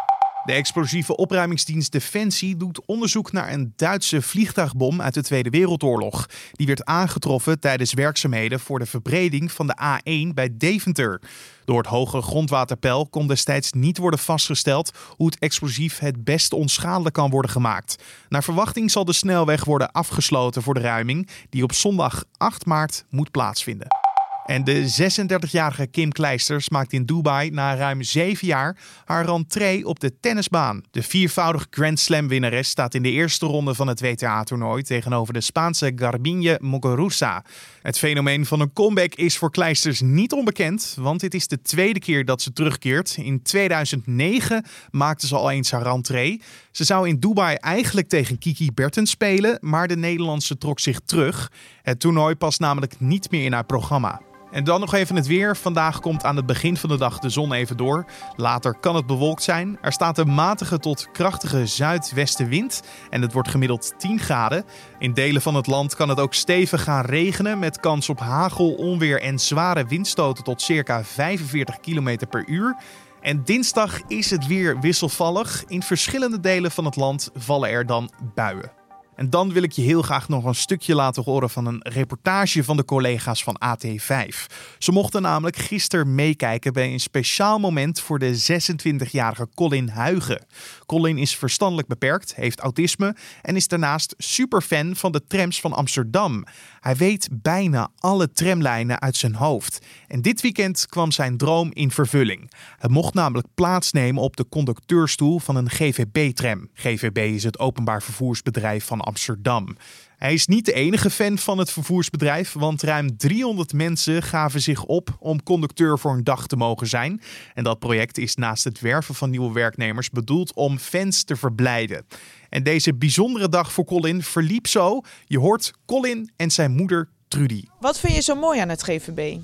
De 0.46 0.52
explosieve 0.52 1.16
opruimingsdienst 1.16 1.92
Defensie 1.92 2.56
doet 2.56 2.84
onderzoek 2.84 3.32
naar 3.32 3.52
een 3.52 3.72
Duitse 3.76 4.22
vliegtuigbom 4.22 5.00
uit 5.00 5.14
de 5.14 5.22
Tweede 5.22 5.50
Wereldoorlog. 5.50 6.26
Die 6.52 6.66
werd 6.66 6.84
aangetroffen 6.84 7.60
tijdens 7.60 7.94
werkzaamheden 7.94 8.60
voor 8.60 8.78
de 8.78 8.86
verbreding 8.86 9.52
van 9.52 9.66
de 9.66 9.76
A1 9.82 10.34
bij 10.34 10.48
Deventer. 10.52 11.20
Door 11.64 11.78
het 11.78 11.86
hoge 11.86 12.22
grondwaterpeil 12.22 13.06
kon 13.06 13.26
destijds 13.26 13.72
niet 13.72 13.98
worden 13.98 14.20
vastgesteld 14.20 14.92
hoe 15.08 15.26
het 15.26 15.38
explosief 15.38 15.98
het 15.98 16.24
beste 16.24 16.56
onschadelijk 16.56 17.14
kan 17.14 17.30
worden 17.30 17.50
gemaakt. 17.50 18.02
Naar 18.28 18.44
verwachting 18.44 18.90
zal 18.90 19.04
de 19.04 19.12
snelweg 19.12 19.64
worden 19.64 19.92
afgesloten 19.92 20.62
voor 20.62 20.74
de 20.74 20.80
ruiming, 20.80 21.28
die 21.50 21.62
op 21.62 21.72
zondag 21.72 22.24
8 22.36 22.66
maart 22.66 23.04
moet 23.10 23.30
plaatsvinden. 23.30 24.05
En 24.46 24.64
de 24.64 25.10
36-jarige 25.12 25.86
Kim 25.86 26.12
Kleisters 26.12 26.68
maakt 26.68 26.92
in 26.92 27.04
Dubai 27.04 27.50
na 27.50 27.76
ruim 27.76 28.02
zeven 28.02 28.46
jaar 28.46 28.76
haar 29.04 29.24
rentree 29.24 29.86
op 29.86 30.00
de 30.00 30.20
tennisbaan. 30.20 30.82
De 30.90 31.02
viervoudig 31.02 31.66
Grand 31.70 32.00
Slam 32.00 32.28
winnares 32.28 32.68
staat 32.68 32.94
in 32.94 33.02
de 33.02 33.10
eerste 33.10 33.46
ronde 33.46 33.74
van 33.74 33.86
het 33.86 34.00
WTA-toernooi 34.00 34.82
tegenover 34.82 35.34
de 35.34 35.40
Spaanse 35.40 35.92
Garbine 35.96 36.58
Muguruza. 36.62 37.44
Het 37.82 37.98
fenomeen 37.98 38.46
van 38.46 38.60
een 38.60 38.72
comeback 38.72 39.14
is 39.14 39.36
voor 39.36 39.50
Kleisters 39.50 40.00
niet 40.00 40.32
onbekend, 40.32 40.96
want 41.00 41.20
dit 41.20 41.34
is 41.34 41.48
de 41.48 41.62
tweede 41.62 41.98
keer 42.00 42.24
dat 42.24 42.42
ze 42.42 42.52
terugkeert. 42.52 43.16
In 43.16 43.42
2009 43.42 44.64
maakte 44.90 45.26
ze 45.26 45.36
al 45.36 45.50
eens 45.50 45.70
haar 45.70 45.82
rentree. 45.82 46.42
Ze 46.70 46.84
zou 46.84 47.08
in 47.08 47.18
Dubai 47.18 47.56
eigenlijk 47.56 48.08
tegen 48.08 48.38
Kiki 48.38 48.72
Bertens 48.72 49.10
spelen, 49.10 49.58
maar 49.60 49.88
de 49.88 49.96
Nederlandse 49.96 50.58
trok 50.58 50.80
zich 50.80 51.00
terug. 51.00 51.52
Het 51.82 52.00
toernooi 52.00 52.34
past 52.34 52.60
namelijk 52.60 53.00
niet 53.00 53.30
meer 53.30 53.44
in 53.44 53.52
haar 53.52 53.66
programma. 53.66 54.20
En 54.56 54.64
dan 54.64 54.80
nog 54.80 54.94
even 54.94 55.16
het 55.16 55.26
weer. 55.26 55.56
Vandaag 55.56 56.00
komt 56.00 56.24
aan 56.24 56.36
het 56.36 56.46
begin 56.46 56.76
van 56.76 56.88
de 56.88 56.96
dag 56.96 57.18
de 57.18 57.28
zon 57.28 57.52
even 57.52 57.76
door. 57.76 58.04
Later 58.36 58.74
kan 58.80 58.94
het 58.94 59.06
bewolkt 59.06 59.42
zijn. 59.42 59.78
Er 59.80 59.92
staat 59.92 60.18
een 60.18 60.34
matige 60.34 60.78
tot 60.78 61.08
krachtige 61.12 61.66
zuidwestenwind 61.66 62.82
en 63.10 63.22
het 63.22 63.32
wordt 63.32 63.48
gemiddeld 63.48 63.94
10 63.98 64.18
graden. 64.18 64.64
In 64.98 65.14
delen 65.14 65.42
van 65.42 65.54
het 65.54 65.66
land 65.66 65.94
kan 65.94 66.08
het 66.08 66.20
ook 66.20 66.34
stevig 66.34 66.82
gaan 66.82 67.04
regenen 67.04 67.58
met 67.58 67.80
kans 67.80 68.08
op 68.08 68.20
hagel, 68.20 68.74
onweer 68.74 69.20
en 69.20 69.38
zware 69.38 69.84
windstoten 69.84 70.44
tot 70.44 70.62
circa 70.62 71.04
45 71.04 71.80
km 71.80 72.16
per 72.30 72.48
uur. 72.48 72.76
En 73.20 73.44
dinsdag 73.44 74.00
is 74.06 74.30
het 74.30 74.46
weer 74.46 74.80
wisselvallig. 74.80 75.64
In 75.66 75.82
verschillende 75.82 76.40
delen 76.40 76.70
van 76.70 76.84
het 76.84 76.96
land 76.96 77.30
vallen 77.34 77.70
er 77.70 77.86
dan 77.86 78.10
buien. 78.34 78.85
En 79.16 79.30
dan 79.30 79.52
wil 79.52 79.62
ik 79.62 79.72
je 79.72 79.82
heel 79.82 80.02
graag 80.02 80.28
nog 80.28 80.44
een 80.44 80.54
stukje 80.54 80.94
laten 80.94 81.22
horen 81.22 81.50
van 81.50 81.66
een 81.66 81.80
reportage 81.82 82.64
van 82.64 82.76
de 82.76 82.84
collega's 82.84 83.42
van 83.42 83.60
AT5. 83.64 84.46
Ze 84.78 84.92
mochten 84.92 85.22
namelijk 85.22 85.56
gisteren 85.56 86.14
meekijken 86.14 86.72
bij 86.72 86.92
een 86.92 87.00
speciaal 87.00 87.58
moment 87.58 88.00
voor 88.00 88.18
de 88.18 88.62
26-jarige 88.62 89.48
Colin 89.54 89.88
Huigen. 89.88 90.46
Colin 90.86 91.18
is 91.18 91.36
verstandelijk 91.36 91.88
beperkt, 91.88 92.34
heeft 92.34 92.60
autisme 92.60 93.16
en 93.42 93.56
is 93.56 93.68
daarnaast 93.68 94.14
superfan 94.18 94.96
van 94.96 95.12
de 95.12 95.26
trams 95.26 95.60
van 95.60 95.72
Amsterdam. 95.72 96.44
Hij 96.80 96.96
weet 96.96 97.28
bijna 97.32 97.90
alle 97.98 98.32
tramlijnen 98.32 99.00
uit 99.00 99.16
zijn 99.16 99.34
hoofd. 99.34 99.86
En 100.08 100.22
dit 100.22 100.40
weekend 100.40 100.86
kwam 100.86 101.12
zijn 101.12 101.36
droom 101.36 101.70
in 101.72 101.90
vervulling. 101.90 102.50
Hij 102.78 102.90
mocht 102.90 103.14
namelijk 103.14 103.46
plaatsnemen 103.54 104.22
op 104.22 104.36
de 104.36 104.48
conducteurstoel 104.48 105.38
van 105.38 105.56
een 105.56 105.70
GVB-tram. 105.70 106.68
GVB 106.74 107.18
is 107.34 107.44
het 107.44 107.58
openbaar 107.58 108.02
vervoersbedrijf 108.02 108.84
van 108.84 109.04
Amsterdam. 109.06 109.76
Hij 110.16 110.34
is 110.34 110.46
niet 110.46 110.64
de 110.64 110.72
enige 110.72 111.10
fan 111.10 111.38
van 111.38 111.58
het 111.58 111.70
vervoersbedrijf, 111.70 112.52
want 112.52 112.82
ruim 112.82 113.16
300 113.16 113.72
mensen 113.72 114.22
gaven 114.22 114.60
zich 114.62 114.84
op 114.84 115.16
om 115.18 115.42
conducteur 115.42 115.98
voor 115.98 116.12
een 116.12 116.24
dag 116.24 116.46
te 116.46 116.56
mogen 116.56 116.86
zijn. 116.86 117.20
En 117.54 117.64
dat 117.64 117.78
project 117.78 118.18
is 118.18 118.34
naast 118.34 118.64
het 118.64 118.80
werven 118.80 119.14
van 119.14 119.30
nieuwe 119.30 119.52
werknemers 119.52 120.10
bedoeld 120.10 120.54
om 120.54 120.78
fans 120.78 121.24
te 121.24 121.36
verblijden. 121.36 122.06
En 122.48 122.62
deze 122.62 122.94
bijzondere 122.94 123.48
dag 123.48 123.72
voor 123.72 123.84
Colin 123.84 124.22
verliep 124.22 124.66
zo. 124.66 125.00
Je 125.24 125.38
hoort 125.38 125.72
Colin 125.86 126.30
en 126.36 126.50
zijn 126.50 126.72
moeder 126.72 127.08
Trudy. 127.28 127.64
Wat 127.80 128.00
vind 128.00 128.14
je 128.14 128.22
zo 128.22 128.34
mooi 128.34 128.60
aan 128.60 128.68
het 128.68 128.82
GVB? 128.82 129.38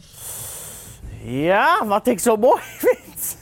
Ja, 1.25 1.87
wat 1.87 2.07
ik 2.07 2.19
zo 2.19 2.37
mooi 2.37 2.61
vind. 2.78 3.37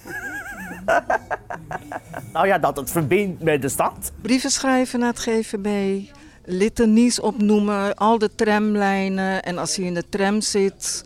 nou 2.33 2.47
ja, 2.47 2.59
dat 2.59 2.77
het 2.77 2.91
verbindt 2.91 3.43
met 3.43 3.63
de 3.63 3.69
stad. 3.69 4.13
Brieven 4.23 4.51
schrijven 4.51 4.99
naar 4.99 5.09
het 5.09 5.19
GVB, 5.19 6.01
litanies 6.45 7.21
opnoemen, 7.21 7.95
al 7.95 8.19
de 8.19 8.35
tramlijnen. 8.35 9.43
En 9.43 9.59
als 9.59 9.77
hij 9.77 9.85
in 9.85 9.95
de 9.95 10.09
tram 10.09 10.41
zit, 10.41 11.05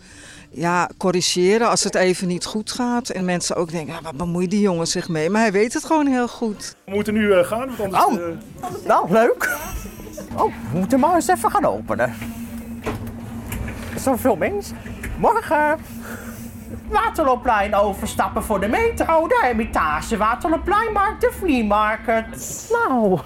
ja, 0.51 0.91
corrigeren 0.97 1.69
als 1.69 1.85
het 1.85 1.95
even 1.95 2.29
niet 2.29 2.45
goed 2.45 2.73
gaat. 2.73 3.09
En 3.09 3.25
mensen 3.25 3.57
ook 3.57 3.71
denken, 3.71 4.03
wat 4.03 4.17
bemoeit 4.17 4.51
die 4.51 4.61
jongen 4.61 4.87
zich 4.87 5.09
mee? 5.09 5.31
Maar 5.31 5.41
hij 5.41 5.53
weet 5.53 5.73
het 5.73 5.85
gewoon 5.85 6.07
heel 6.07 6.29
goed. 6.29 6.77
We 6.85 6.93
moeten 6.93 7.15
nu 7.15 7.27
uh, 7.27 7.45
gaan, 7.45 7.71
want 7.77 7.93
anders... 7.93 8.43
Oh, 8.61 8.79
uh... 8.81 8.87
nou 8.87 9.13
leuk. 9.13 9.59
Oh, 10.37 10.55
we 10.73 10.79
moeten 10.79 11.01
maar 11.01 11.15
eens 11.15 11.29
even 11.29 11.51
gaan 11.51 11.65
openen. 11.65 12.15
Zoveel 13.99 14.37
mensen. 14.37 14.77
Morgen. 15.19 15.79
Waterloopplein 16.89 17.75
overstappen 17.75 18.43
voor 18.43 18.61
de 18.61 18.69
metro, 18.69 19.29
de 19.29 19.39
Hermitage, 19.43 20.17
Waterloopplein, 20.17 20.95
de 21.19 21.33
Flea 21.33 21.65
Market. 21.65 22.67
Nou, 22.71 23.21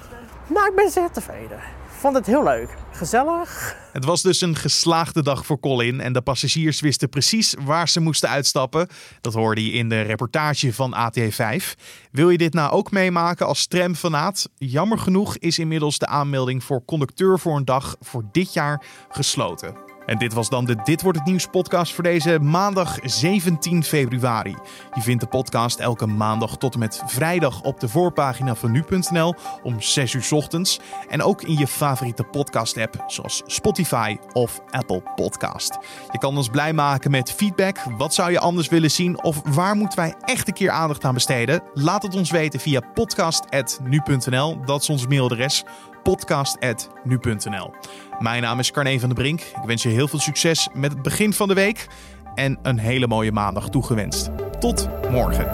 nou, 0.47 0.69
ik 0.69 0.73
ben 0.77 0.91
zeer 0.91 1.11
tevreden. 1.11 1.59
Vond 1.99 2.15
het 2.15 2.27
heel 2.27 2.45
leuk. 2.45 2.77
Gezellig. 2.91 3.77
Het 3.93 4.05
was 4.05 4.23
dus 4.23 4.41
een 4.41 4.57
geslaagde 4.57 5.23
dag 5.23 5.47
voor 5.47 5.61
Colin 5.61 6.01
en 6.01 6.13
de 6.13 6.21
passagiers 6.21 6.81
wisten 6.81 7.09
precies 7.09 7.55
waar 7.65 7.89
ze 7.89 8.01
moesten 8.01 8.29
uitstappen. 8.29 8.89
Dat 9.21 9.35
hoorde 9.35 9.65
je 9.65 9.73
in 9.73 9.89
de 9.89 10.01
reportage 10.01 10.75
van 10.75 10.95
AT5. 10.95 11.65
Wil 12.11 12.31
je 12.31 12.39
dit 12.39 12.55
nou 12.55 12.73
ook 12.73 12.91
meemaken 12.91 13.47
als 13.47 13.67
tramfanaat? 13.67 14.49
Jammer 14.57 14.99
genoeg 14.99 15.37
is 15.37 15.59
inmiddels 15.59 15.99
de 15.99 16.07
aanmelding 16.07 16.65
voor 16.65 16.85
conducteur 16.85 17.39
voor 17.39 17.57
een 17.57 17.65
dag 17.65 17.97
voor 18.01 18.25
dit 18.33 18.53
jaar 18.53 18.85
gesloten. 19.09 19.88
En 20.09 20.19
dit 20.19 20.33
was 20.33 20.49
dan 20.49 20.65
de 20.65 20.77
Dit 20.85 21.03
wordt 21.03 21.19
het 21.19 21.27
nieuws 21.27 21.47
podcast 21.47 21.95
voor 21.95 22.05
deze 22.05 22.39
maandag 22.39 22.99
17 23.03 23.85
februari. 23.85 24.57
Je 24.95 25.01
vindt 25.01 25.21
de 25.21 25.29
podcast 25.29 25.79
elke 25.79 26.07
maandag 26.07 26.57
tot 26.57 26.73
en 26.73 26.79
met 26.79 27.03
vrijdag 27.07 27.63
op 27.63 27.81
de 27.81 27.89
voorpagina 27.89 28.55
van 28.55 28.71
nu.nl 28.71 29.35
om 29.63 29.81
6 29.81 30.13
uur 30.13 30.27
ochtends. 30.31 30.81
En 31.09 31.23
ook 31.23 31.43
in 31.43 31.59
je 31.59 31.67
favoriete 31.67 32.25
podcast 32.25 32.77
app 32.77 33.05
zoals 33.07 33.43
Spotify 33.47 34.17
of 34.33 34.61
Apple 34.71 35.03
Podcast. 35.15 35.79
Je 36.13 36.19
kan 36.19 36.37
ons 36.37 36.49
blij 36.49 36.73
maken 36.73 37.11
met 37.11 37.33
feedback. 37.33 37.79
Wat 37.97 38.15
zou 38.15 38.31
je 38.31 38.39
anders 38.39 38.69
willen 38.69 38.91
zien? 38.91 39.23
Of 39.23 39.41
waar 39.45 39.77
moeten 39.77 39.99
wij 39.99 40.15
echt 40.21 40.49
een 40.49 40.55
keer 40.55 40.71
aandacht 40.71 41.05
aan 41.05 41.15
besteden? 41.15 41.63
Laat 41.75 42.03
het 42.03 42.15
ons 42.15 42.31
weten 42.31 42.61
via 42.61 42.81
podcast.nu.nl. 42.95 44.65
Dat 44.65 44.83
is 44.83 44.91
ons 44.91 45.07
mailadres 45.07 45.65
podcast.nu.nl. 46.09 47.73
Mijn 48.19 48.43
naam 48.43 48.59
is 48.59 48.71
Carne 48.71 49.01
van 49.01 49.09
der 49.09 49.19
Brink. 49.19 49.41
Ik 49.41 49.67
wens 49.67 49.83
je 49.83 49.89
heel 49.89 50.09
veel 50.09 50.19
succes 50.19 50.69
met 50.75 50.93
het 50.93 51.03
begin 51.03 51.33
van 51.33 51.49
de 51.49 51.55
week 51.55 51.87
en 52.35 52.59
een 52.63 52.79
hele 52.79 53.07
mooie 53.07 53.33
maandag 53.33 53.69
toegewenst. 53.69 54.31
Tot 54.59 54.89
morgen. 55.11 55.47